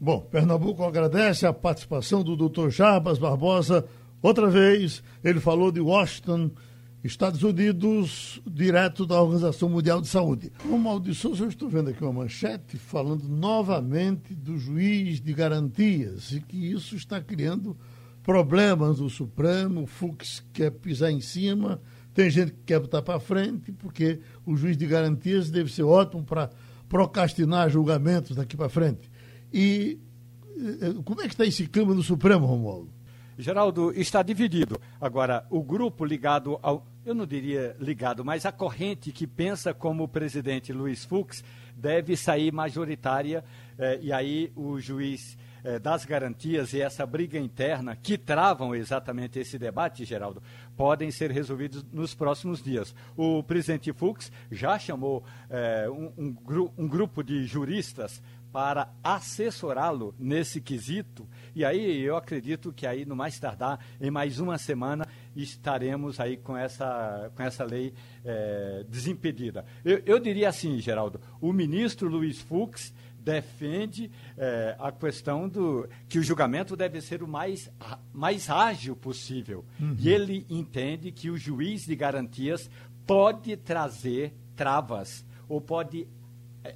[0.00, 2.68] Bom, Pernambuco agradece a participação do Dr.
[2.70, 3.86] Jarbas Barbosa.
[4.22, 6.50] Outra vez, ele falou de Washington,
[7.02, 10.52] Estados Unidos, direto da Organização Mundial de Saúde.
[10.68, 16.40] Romualdo Souza, eu estou vendo aqui uma manchete falando novamente do juiz de garantias e
[16.40, 17.74] que isso está criando
[18.22, 21.80] problemas no Supremo, o Fux quer pisar em cima,
[22.12, 26.22] tem gente que quer botar para frente, porque o juiz de garantias deve ser ótimo
[26.22, 26.50] para
[26.86, 29.10] procrastinar julgamentos daqui para frente.
[29.50, 29.98] E
[30.58, 32.99] eh, eh, como é que está esse clima no Supremo, Romualdo?
[33.40, 34.78] Geraldo, está dividido.
[35.00, 36.86] Agora, o grupo ligado ao.
[37.04, 41.42] Eu não diria ligado, mas a corrente que pensa como o presidente Luiz Fux
[41.74, 43.42] deve sair majoritária.
[43.78, 49.38] Eh, e aí o juiz eh, das garantias e essa briga interna que travam exatamente
[49.38, 50.42] esse debate, Geraldo,
[50.76, 52.94] podem ser resolvidos nos próximos dias.
[53.16, 58.22] O presidente Fux já chamou eh, um, um, gru um grupo de juristas
[58.52, 61.26] para assessorá-lo nesse quesito.
[61.54, 66.36] E aí eu acredito que aí no mais tardar, em mais uma semana, estaremos aí
[66.36, 67.92] com essa, com essa lei
[68.24, 69.64] é, desimpedida.
[69.84, 76.18] Eu, eu diria assim, Geraldo, o ministro Luiz Fux defende é, a questão do que
[76.18, 77.70] o julgamento deve ser o mais,
[78.12, 79.64] mais ágil possível.
[79.78, 79.96] Uhum.
[79.98, 82.70] E ele entende que o juiz de garantias
[83.06, 86.06] pode trazer travas ou pode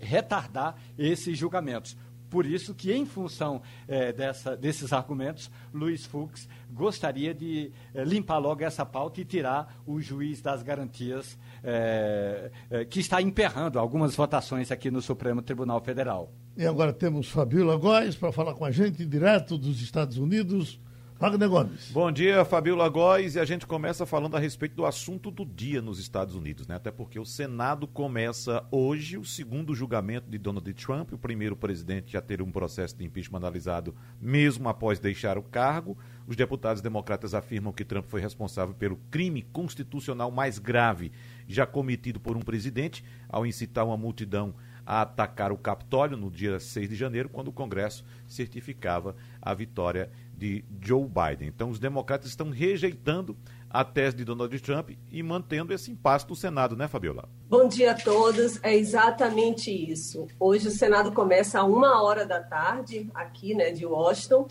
[0.00, 1.96] retardar esses julgamentos.
[2.34, 8.38] Por isso que, em função é, dessa, desses argumentos, Luiz Fux gostaria de é, limpar
[8.38, 12.50] logo essa pauta e tirar o juiz das garantias é,
[12.90, 16.32] que está emperrando algumas votações aqui no Supremo Tribunal Federal.
[16.56, 20.80] E agora temos Fabiola Góes para falar com a gente direto dos Estados Unidos.
[21.16, 21.90] Wagner Gomes.
[21.92, 23.36] Bom dia, Fabiola Góes.
[23.36, 26.74] E a gente começa falando a respeito do assunto do dia nos Estados Unidos, né?
[26.74, 32.16] Até porque o Senado começa hoje o segundo julgamento de Donald Trump, o primeiro presidente
[32.16, 35.96] a ter um processo de impeachment analisado mesmo após deixar o cargo.
[36.26, 41.12] Os deputados democratas afirmam que Trump foi responsável pelo crime constitucional mais grave
[41.46, 44.54] já cometido por um presidente ao incitar uma multidão
[44.86, 50.10] a atacar o Capitólio no dia 6 de janeiro, quando o Congresso certificava a vitória
[50.44, 51.48] de Joe Biden.
[51.48, 53.34] Então, os democratas estão rejeitando
[53.70, 57.30] a tese de Donald Trump e mantendo esse impasse no Senado, né, Fabiola?
[57.48, 58.62] Bom dia a todos.
[58.62, 60.26] É exatamente isso.
[60.38, 64.46] Hoje o Senado começa a uma hora da tarde, aqui, né, de Washington,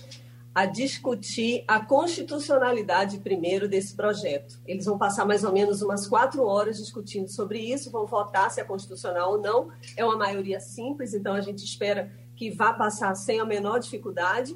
[0.56, 4.60] a discutir a constitucionalidade primeiro desse projeto.
[4.66, 8.60] Eles vão passar mais ou menos umas quatro horas discutindo sobre isso, vão votar se
[8.60, 9.70] é constitucional ou não.
[9.96, 14.56] É uma maioria simples, então a gente espera que vá passar sem a menor dificuldade.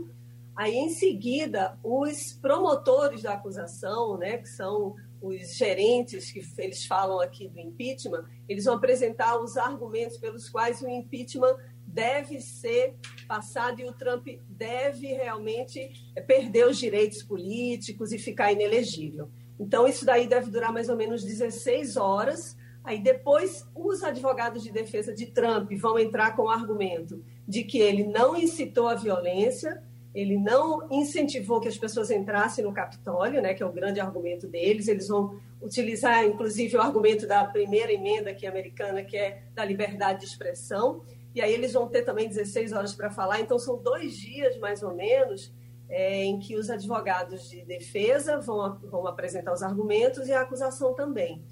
[0.57, 7.19] Aí, em seguida, os promotores da acusação, né, que são os gerentes que eles falam
[7.21, 11.55] aqui do impeachment, eles vão apresentar os argumentos pelos quais o impeachment
[11.85, 12.95] deve ser
[13.27, 15.91] passado e o Trump deve realmente
[16.25, 19.29] perder os direitos políticos e ficar inelegível.
[19.59, 22.57] Então, isso daí deve durar mais ou menos 16 horas.
[22.83, 27.77] Aí, depois, os advogados de defesa de Trump vão entrar com o argumento de que
[27.77, 29.83] ele não incitou a violência,
[30.17, 34.47] ele não incentivou que as pessoas entrassem no Capitólio, né, que é o grande argumento
[34.47, 34.87] deles.
[34.87, 40.21] Eles vão utilizar, inclusive, o argumento da primeira emenda aqui americana, que é da liberdade
[40.21, 41.03] de expressão.
[41.35, 43.41] E aí eles vão ter também 16 horas para falar.
[43.41, 45.53] Então, são dois dias, mais ou menos,
[45.87, 50.95] é, em que os advogados de defesa vão, vão apresentar os argumentos e a acusação
[50.95, 51.45] também.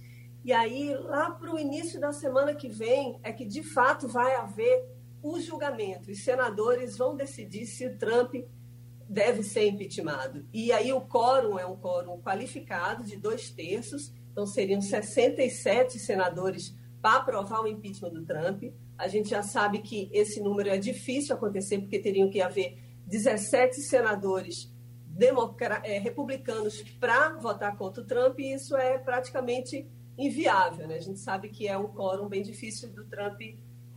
[0.43, 4.33] E aí, lá para o início da semana que vem, é que de fato vai
[4.33, 4.87] haver
[5.21, 6.09] o julgamento.
[6.09, 8.35] Os senadores vão decidir se o Trump
[9.07, 10.45] deve ser impeachmentado.
[10.53, 16.75] E aí o quórum é um quórum qualificado de dois terços, então seriam 67 senadores
[17.01, 18.63] para aprovar o impeachment do Trump.
[18.97, 23.81] A gente já sabe que esse número é difícil acontecer, porque teriam que haver 17
[23.81, 24.73] senadores
[25.83, 29.87] é, republicanos para votar contra o Trump, e isso é praticamente
[30.17, 30.87] inviável.
[30.87, 30.95] Né?
[30.95, 33.39] A gente sabe que é um quórum bem difícil do Trump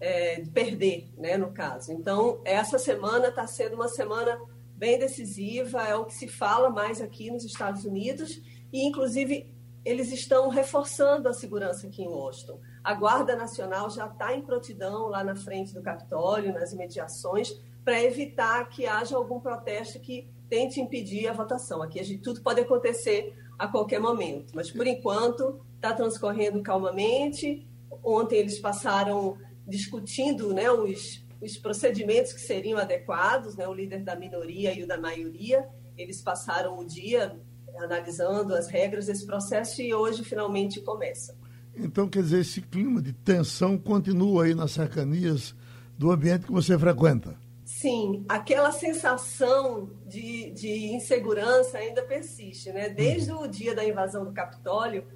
[0.00, 1.92] é, perder, né, no caso.
[1.92, 4.38] Então, essa semana está sendo uma semana
[4.78, 8.40] bem decisiva, é o que se fala mais aqui nos Estados Unidos,
[8.72, 9.52] e inclusive
[9.84, 12.60] eles estão reforçando a segurança aqui em Washington.
[12.84, 17.52] A Guarda Nacional já está em prontidão lá na frente do Capitólio, nas imediações,
[17.84, 21.82] para evitar que haja algum protesto que tente impedir a votação.
[21.82, 27.66] Aqui a gente, tudo pode acontecer a qualquer momento, mas por enquanto está transcorrendo calmamente.
[28.04, 34.16] Ontem eles passaram discutindo né, os, os procedimentos que seriam adequados, né, o líder da
[34.16, 37.38] minoria e o da maioria, eles passaram o dia
[37.76, 41.36] analisando as regras desse processo e hoje finalmente começa.
[41.76, 45.54] Então, quer dizer, esse clima de tensão continua aí nas cercanias
[45.96, 47.36] do ambiente que você frequenta?
[47.64, 52.88] Sim, aquela sensação de, de insegurança ainda persiste, né?
[52.88, 55.06] Desde o dia da invasão do Capitólio,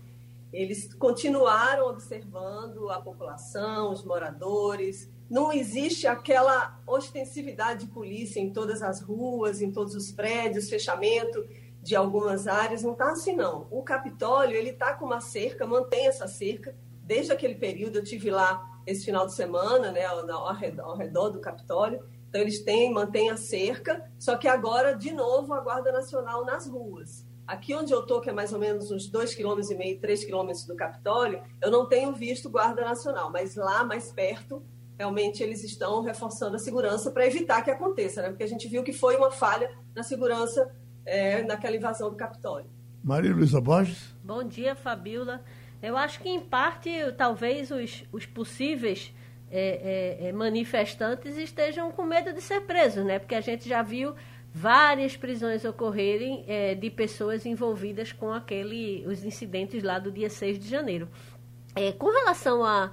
[0.52, 5.10] eles continuaram observando a população, os moradores.
[5.32, 11.42] Não existe aquela ostensividade de polícia em todas as ruas, em todos os prédios, fechamento
[11.82, 12.82] de algumas áreas.
[12.82, 13.66] Não está assim, não.
[13.70, 16.76] O Capitólio ele está com uma cerca, mantém essa cerca.
[17.02, 21.30] Desde aquele período, eu tive lá esse final de semana, né, ao redor, ao redor
[21.30, 22.04] do Capitólio.
[22.28, 26.66] Então, eles têm, mantêm a cerca, só que agora, de novo, a Guarda Nacional nas
[26.68, 27.26] ruas.
[27.46, 30.76] Aqui onde eu estou, que é mais ou menos uns 2,5 km, 3 km do
[30.76, 34.62] Capitólio, eu não tenho visto Guarda Nacional, mas lá mais perto,
[34.98, 38.28] realmente eles estão reforçando a segurança para evitar que aconteça, né?
[38.28, 40.70] porque a gente viu que foi uma falha na segurança
[41.04, 42.70] é, naquela invasão do Capitólio.
[43.02, 44.14] Maria Luísa Borges.
[44.22, 45.44] Bom dia, Fabiola.
[45.82, 49.12] Eu acho que, em parte, talvez os, os possíveis
[49.50, 53.18] é, é, é manifestantes estejam com medo de ser presos, né?
[53.18, 54.14] Porque a gente já viu
[54.54, 60.58] várias prisões ocorrerem é, de pessoas envolvidas com aquele, os incidentes lá do dia 6
[60.60, 61.08] de janeiro.
[61.74, 62.92] É, com relação a,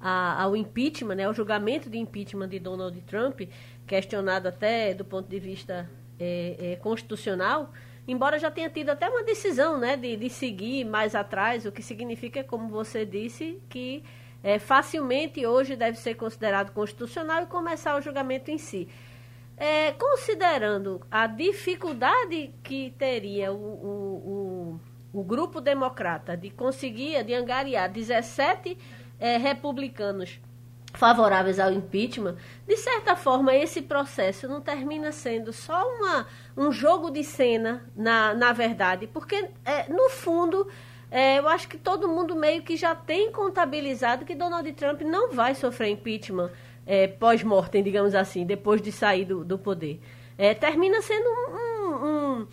[0.00, 3.42] a, ao impeachment, né, ao julgamento de impeachment de Donald Trump,
[3.86, 5.88] questionado até do ponto de vista
[6.18, 7.72] é, é constitucional,
[8.06, 11.82] embora já tenha tido até uma decisão né, de, de seguir mais atrás, o que
[11.82, 14.02] significa, como você disse, que
[14.42, 18.88] é, facilmente hoje deve ser considerado constitucional e começar o julgamento em si.
[19.56, 24.80] É, considerando a dificuldade que teria o, o,
[25.12, 28.78] o, o, grupo democrata de conseguir, de angariar 17
[29.20, 30.40] é, republicanos
[30.92, 37.10] favoráveis ao impeachment, de certa forma esse processo não termina sendo só uma, um jogo
[37.10, 40.66] de cena, na, na verdade, porque é, no fundo
[41.10, 45.32] é, eu acho que todo mundo meio que já tem contabilizado que Donald Trump não
[45.32, 46.50] vai sofrer impeachment
[46.86, 50.00] é, pós-mortem, digamos assim, depois de sair do, do poder.
[50.38, 52.46] É, termina sendo um, um,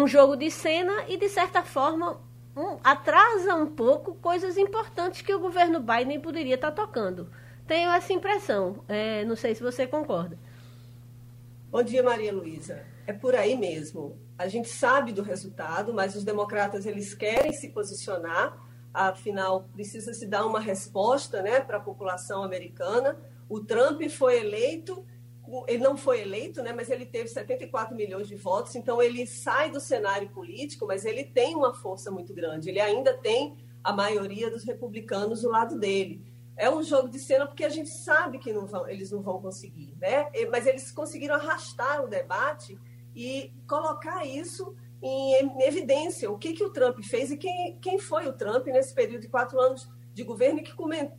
[0.00, 2.18] um, jogo de cena e, de certa forma,
[2.56, 7.30] um, atrasa um pouco coisas importantes que o governo Biden poderia estar tocando.
[7.66, 8.84] Tenho essa impressão.
[8.88, 10.38] É, não sei se você concorda.
[11.70, 12.84] Bom dia, Maria Luísa.
[13.06, 14.16] É por aí mesmo.
[14.38, 18.56] A gente sabe do resultado, mas os democratas eles querem se posicionar.
[18.92, 23.16] Afinal, precisa se dar uma resposta, né, para a população americana.
[23.48, 25.04] O Trump foi eleito,
[25.68, 28.74] ele não foi eleito, né, mas ele teve 74 milhões de votos.
[28.76, 32.70] Então ele sai do cenário político, mas ele tem uma força muito grande.
[32.70, 37.46] Ele ainda tem a maioria dos republicanos do lado dele é um jogo de cena
[37.46, 40.26] porque a gente sabe que não vão, eles não vão conseguir, né?
[40.50, 42.78] Mas eles conseguiram arrastar o debate
[43.14, 46.30] e colocar isso em evidência.
[46.30, 49.28] O que, que o Trump fez e quem, quem foi o Trump nesse período de
[49.28, 50.72] quatro anos de governo que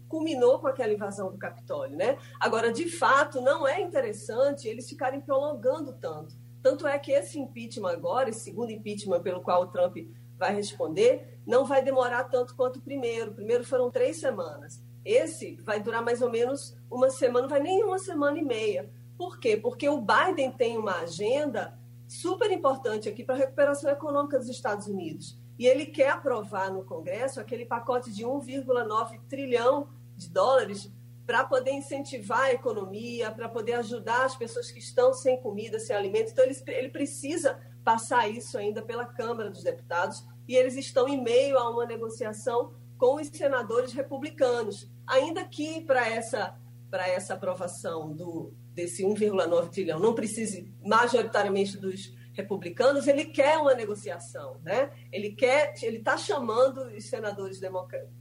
[0.08, 2.18] culminou com aquela invasão do Capitólio, né?
[2.39, 6.34] Agora, de fato, não é interessante eles ficarem prolongando tanto.
[6.64, 9.98] Tanto é que esse impeachment agora, esse segundo impeachment pelo qual o Trump
[10.38, 13.32] vai responder, não vai demorar tanto quanto o primeiro.
[13.32, 14.82] O primeiro foram três semanas.
[15.04, 18.89] Esse vai durar mais ou menos uma semana, não vai nem uma semana e meia.
[19.18, 19.56] Por quê?
[19.56, 21.78] Porque o Biden tem uma agenda
[22.22, 25.38] super importante aqui para a recuperação econômica dos Estados Unidos.
[25.57, 30.91] E ele quer aprovar no Congresso aquele pacote de 1,9 trilhão de dólares
[31.26, 35.95] para poder incentivar a economia, para poder ajudar as pessoas que estão sem comida, sem
[35.95, 36.32] alimento.
[36.32, 41.22] Então, ele, ele precisa passar isso ainda pela Câmara dos Deputados e eles estão em
[41.22, 46.55] meio a uma negociação com os senadores republicanos ainda que para essa,
[46.89, 53.74] para essa aprovação do, desse 1,9 trilhão não precise majoritariamente dos republicanos, ele quer uma
[53.74, 54.92] negociação, né?
[55.12, 57.62] Ele quer, ele está chamando os senadores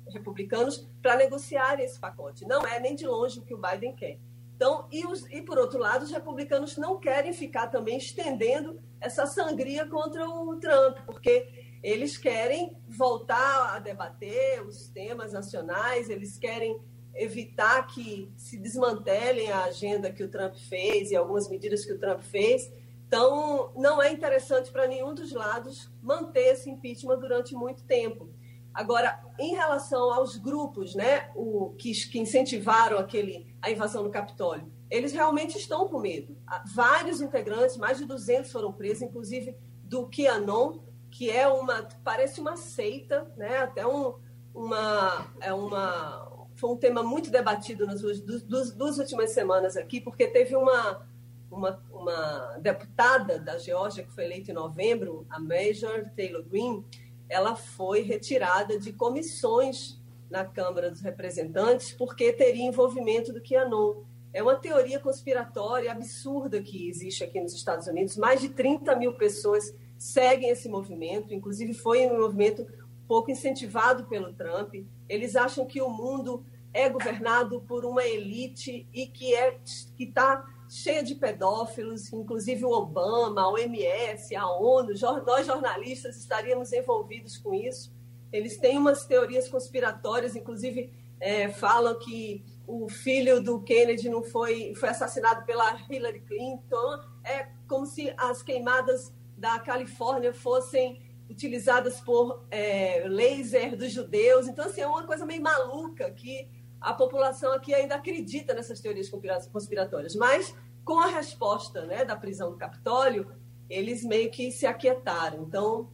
[0.09, 2.47] republicanos para negociar esse pacote.
[2.47, 4.21] Não é nem de longe o que o Biden quer.
[4.55, 9.27] Então, e, os, e por outro lado, os republicanos não querem ficar também estendendo essa
[9.27, 11.49] sangria contra o Trump, porque
[11.83, 16.81] eles querem voltar a debater os temas nacionais, eles querem
[17.15, 21.99] evitar que se desmantelem a agenda que o Trump fez e algumas medidas que o
[21.99, 22.73] Trump fez.
[23.07, 28.29] Então, não é interessante para nenhum dos lados manter esse impeachment durante muito tempo.
[28.73, 34.73] Agora, em relação aos grupos né, o, que, que incentivaram aquele, a invasão do Capitólio,
[34.91, 36.37] eles realmente estão com medo.
[36.75, 42.57] Vários integrantes, mais de 200 foram presos, inclusive do QAnon, que é uma parece uma
[42.57, 43.59] seita, né?
[43.59, 44.15] Até um,
[44.53, 50.01] uma é uma foi um tema muito debatido nas duas, duas, duas últimas semanas aqui,
[50.01, 51.07] porque teve uma,
[51.51, 56.85] uma, uma deputada da Geórgia que foi eleita em novembro, a Major Taylor Greene,
[57.29, 60.01] ela foi retirada de comissões
[60.31, 64.03] na Câmara dos Representantes porque teria envolvimento do QAnon.
[64.33, 68.17] É uma teoria conspiratória absurda que existe aqui nos Estados Unidos.
[68.17, 72.67] Mais de 30 mil pessoas seguem esse movimento, inclusive foi um movimento
[73.07, 74.75] pouco incentivado pelo Trump.
[75.09, 79.59] Eles acham que o mundo é governado por uma elite e que é
[79.97, 84.93] que está cheia de pedófilos, inclusive o Obama, a OMS, a ONU,
[85.25, 87.93] nós jornalistas estaríamos envolvidos com isso.
[88.33, 94.75] Eles têm umas teorias conspiratórias, inclusive é, falam que o filho do Kennedy não foi,
[94.75, 96.99] foi assassinado pela Hillary Clinton.
[97.23, 104.47] É como se as queimadas da Califórnia fossem utilizadas por é, laser dos judeus.
[104.47, 106.49] Então, assim, é uma coisa meio maluca que
[106.81, 109.11] a população aqui ainda acredita nessas teorias
[109.51, 110.14] conspiratórias.
[110.14, 110.55] Mas,
[110.85, 113.31] com a resposta né, da prisão do Capitólio,
[113.68, 115.45] eles meio que se aquietaram.
[115.45, 115.91] Então,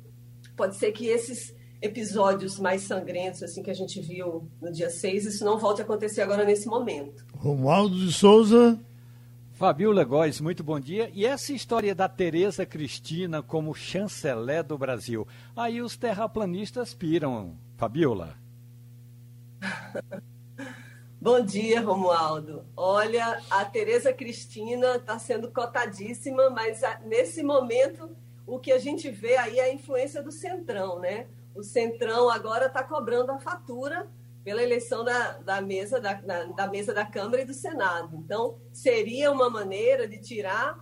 [0.57, 5.25] pode ser que esses episódios mais sangrentos assim que a gente viu no dia 6,
[5.25, 7.25] isso não volte a acontecer agora nesse momento.
[7.35, 8.79] Romualdo de Souza.
[9.61, 11.11] Fabiola Góes, muito bom dia.
[11.13, 18.39] E essa história da Tereza Cristina como chanceler do Brasil, aí os terraplanistas piram, Fabiola.
[21.21, 22.65] bom dia, Romualdo.
[22.75, 29.37] Olha, a Tereza Cristina está sendo cotadíssima, mas nesse momento o que a gente vê
[29.37, 31.27] aí é a influência do Centrão, né?
[31.55, 34.09] O Centrão agora está cobrando a fatura
[34.51, 38.17] pela eleição da, da, mesa, da, da, da mesa da Câmara e do Senado.
[38.17, 40.77] Então, seria uma maneira de tirar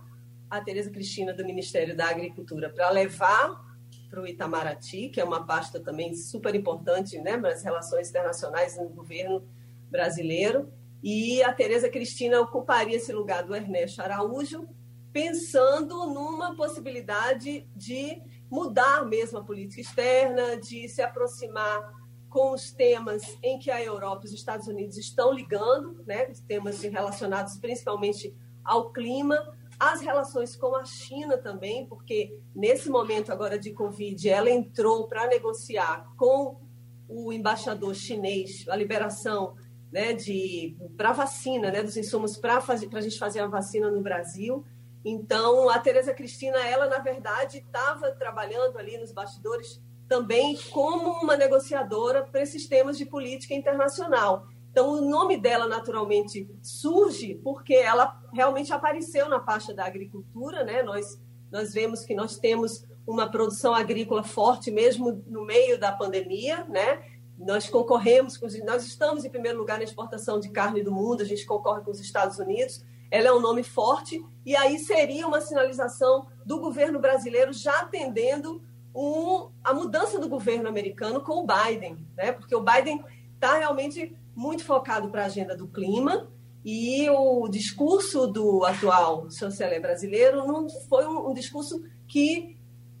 [0.49, 3.63] a Tereza Cristina do Ministério da Agricultura para levar
[4.09, 8.89] para o Itamaraty, que é uma pasta também super importante né, nas relações internacionais no
[8.89, 9.47] governo
[9.87, 14.67] brasileiro, e a Tereza Cristina ocuparia esse lugar do Ernesto Araújo,
[15.13, 21.98] pensando numa possibilidade de mudar mesmo a política externa, de se aproximar
[22.29, 26.81] com os temas em que a Europa e os Estados Unidos estão ligando, né, temas
[26.81, 29.37] relacionados principalmente ao clima,
[29.79, 35.27] as relações com a China também, porque nesse momento agora de Covid, ela entrou para
[35.27, 36.59] negociar com
[37.07, 39.55] o embaixador chinês a liberação
[39.91, 44.63] né, de para vacina, né, dos insumos para a gente fazer a vacina no Brasil.
[45.03, 51.37] Então, a Tereza Cristina, ela na verdade estava trabalhando ali nos bastidores também como uma
[51.37, 54.47] negociadora para esses temas de política internacional.
[54.71, 60.81] Então, o nome dela naturalmente surge porque ela realmente apareceu na pasta da agricultura, né?
[60.81, 66.65] Nós, nós vemos que nós temos uma produção agrícola forte mesmo no meio da pandemia,
[66.65, 67.03] né?
[67.37, 71.25] Nós concorremos, com, nós estamos em primeiro lugar na exportação de carne do mundo, a
[71.25, 75.41] gente concorre com os Estados Unidos, ela é um nome forte, e aí seria uma
[75.41, 78.61] sinalização do governo brasileiro já atendendo
[78.93, 82.31] um, a mudança do governo americano com o Biden, né?
[82.31, 83.03] porque o Biden
[83.35, 86.29] está realmente muito focado para a agenda do clima
[86.63, 92.57] e o discurso do atual chanceler brasileiro não foi um, um discurso que,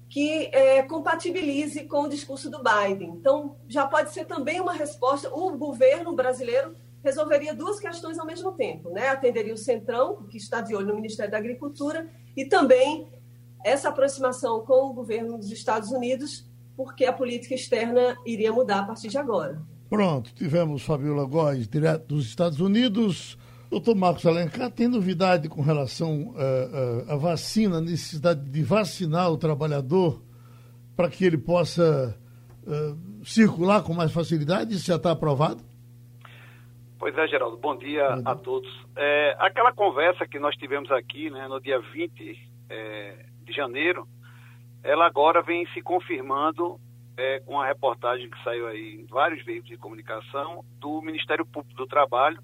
[0.07, 3.09] que é, compatibilize com o discurso do Biden.
[3.09, 5.33] Então, já pode ser também uma resposta.
[5.33, 9.09] O governo brasileiro resolveria duas questões ao mesmo tempo, né?
[9.09, 13.07] Atenderia o Centrão, que está de olho no Ministério da Agricultura, e também
[13.63, 18.83] essa aproximação com o governo dos Estados Unidos, porque a política externa iria mudar a
[18.83, 19.61] partir de agora.
[19.89, 23.37] Pronto, tivemos Fabiola Góes, direto dos Estados Unidos.
[23.69, 29.31] Doutor Marcos Alencar, tem novidade com relação à uh, uh, vacina, a necessidade de vacinar
[29.31, 30.23] o trabalhador
[30.95, 32.17] para que ele possa
[32.63, 34.73] uh, circular com mais facilidade?
[34.73, 35.63] Isso já está aprovado?
[36.99, 37.57] Pois é, Geraldo.
[37.57, 38.23] Bom dia, Bom dia.
[38.25, 38.85] a todos.
[38.95, 42.37] É, aquela conversa que nós tivemos aqui né, no dia 20
[42.69, 44.07] é, de janeiro,
[44.83, 46.79] ela agora vem se confirmando
[47.17, 51.75] é, com a reportagem que saiu aí em vários veículos de comunicação do Ministério Público
[51.75, 52.39] do Trabalho,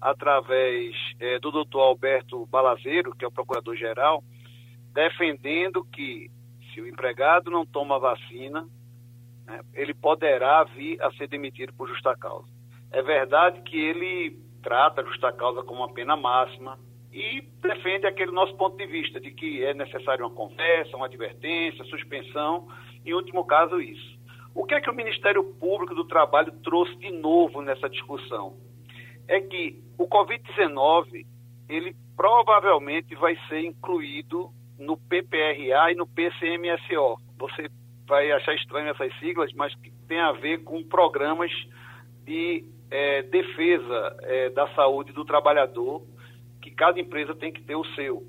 [0.00, 4.22] através é, do doutor Alberto Balazeiro, que é o procurador-geral,
[4.92, 6.30] defendendo que
[6.72, 8.68] se o empregado não toma vacina,
[9.44, 12.46] né, ele poderá vir a ser demitido por justa causa.
[12.90, 16.78] É verdade que ele trata a justa causa como uma pena máxima
[17.16, 21.82] e defende aquele nosso ponto de vista de que é necessário uma conversa, uma advertência,
[21.86, 22.68] suspensão
[23.06, 24.18] em último caso, isso.
[24.52, 28.56] O que é que o Ministério Público do Trabalho trouxe de novo nessa discussão?
[29.28, 31.24] É que o Covid-19,
[31.68, 37.20] ele provavelmente vai ser incluído no PPRA e no PCMSO.
[37.38, 37.70] Você
[38.08, 39.72] vai achar estranho essas siglas, mas
[40.08, 41.52] tem a ver com programas
[42.24, 46.15] de é, defesa é, da saúde do trabalhador, que
[46.76, 48.22] cada empresa tem que ter o seu.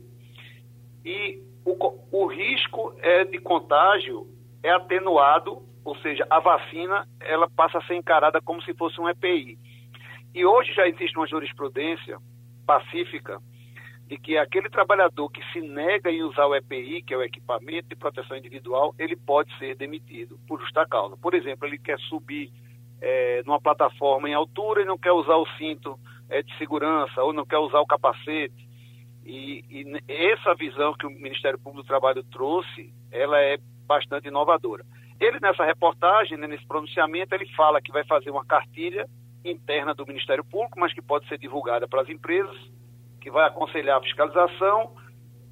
[1.04, 4.28] E o, o risco é de contágio
[4.64, 9.08] é atenuado, ou seja, a vacina ela passa a ser encarada como se fosse um
[9.08, 9.58] EPI.
[10.34, 12.18] E hoje já existe uma jurisprudência
[12.66, 13.40] pacífica
[14.08, 17.90] de que aquele trabalhador que se nega em usar o EPI, que é o equipamento
[17.90, 21.18] de proteção individual, ele pode ser demitido por justa causa.
[21.18, 22.52] Por exemplo, ele quer subir
[23.02, 27.34] é, numa plataforma em altura e não quer usar o cinto é, de segurança ou
[27.34, 28.68] não quer usar o capacete.
[29.26, 34.86] E, e essa visão que o Ministério Público do Trabalho trouxe, ela é bastante inovadora.
[35.20, 39.08] Ele, nessa reportagem, né, nesse pronunciamento, ele fala que vai fazer uma cartilha
[39.44, 42.56] interna do Ministério Público, mas que pode ser divulgada para as empresas,
[43.20, 44.96] que vai aconselhar a fiscalização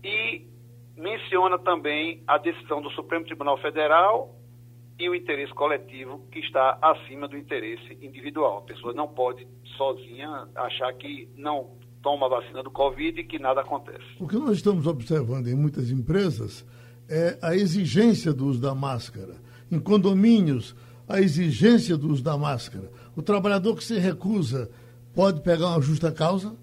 [0.03, 0.45] e
[0.95, 4.33] menciona também a decisão do Supremo Tribunal Federal
[4.97, 8.59] e o interesse coletivo que está acima do interesse individual.
[8.59, 11.71] A pessoa não pode sozinha achar que não
[12.01, 14.05] toma a vacina do Covid e que nada acontece.
[14.19, 16.65] O que nós estamos observando em muitas empresas
[17.09, 19.35] é a exigência do uso da máscara.
[19.71, 20.75] Em condomínios,
[21.09, 22.89] a exigência do uso da máscara.
[23.15, 24.69] O trabalhador que se recusa
[25.13, 26.55] pode pegar uma justa causa?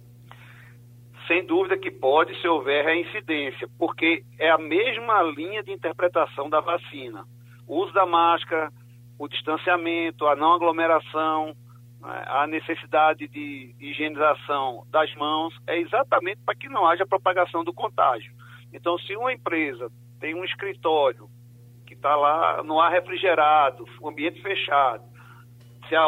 [1.27, 6.61] Sem dúvida que pode, se houver reincidência, porque é a mesma linha de interpretação da
[6.61, 7.25] vacina.
[7.73, 8.71] O uso da máscara,
[9.19, 11.57] o distanciamento, a não aglomeração,
[12.03, 17.73] né, a necessidade de higienização das mãos, é exatamente para que não haja propagação do
[17.73, 18.31] contágio.
[18.75, 21.31] Então, se uma empresa tem um escritório
[21.87, 25.05] que está lá no ar refrigerado, ambiente fechado.
[25.89, 26.05] se a,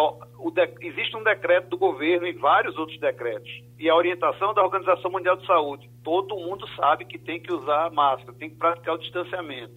[0.53, 5.11] de, existe um decreto do governo e vários outros decretos, e a orientação da Organização
[5.11, 8.99] Mundial de Saúde, todo mundo sabe que tem que usar máscara, tem que praticar o
[8.99, 9.73] distanciamento,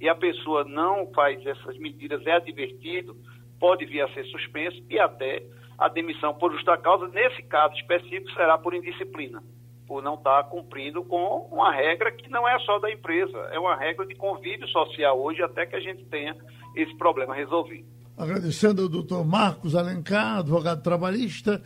[0.00, 3.16] e a pessoa não faz essas medidas, é advertido,
[3.58, 5.42] pode vir a ser suspenso e até
[5.78, 9.42] a demissão por justa causa, nesse caso específico, será por indisciplina,
[9.86, 13.76] por não estar cumprindo com uma regra que não é só da empresa, é uma
[13.76, 16.36] regra de convívio social hoje, até que a gente tenha
[16.74, 17.86] esse problema resolvido.
[18.16, 21.62] Agradecendo ao doutor Marcos Alencar, advogado trabalhista.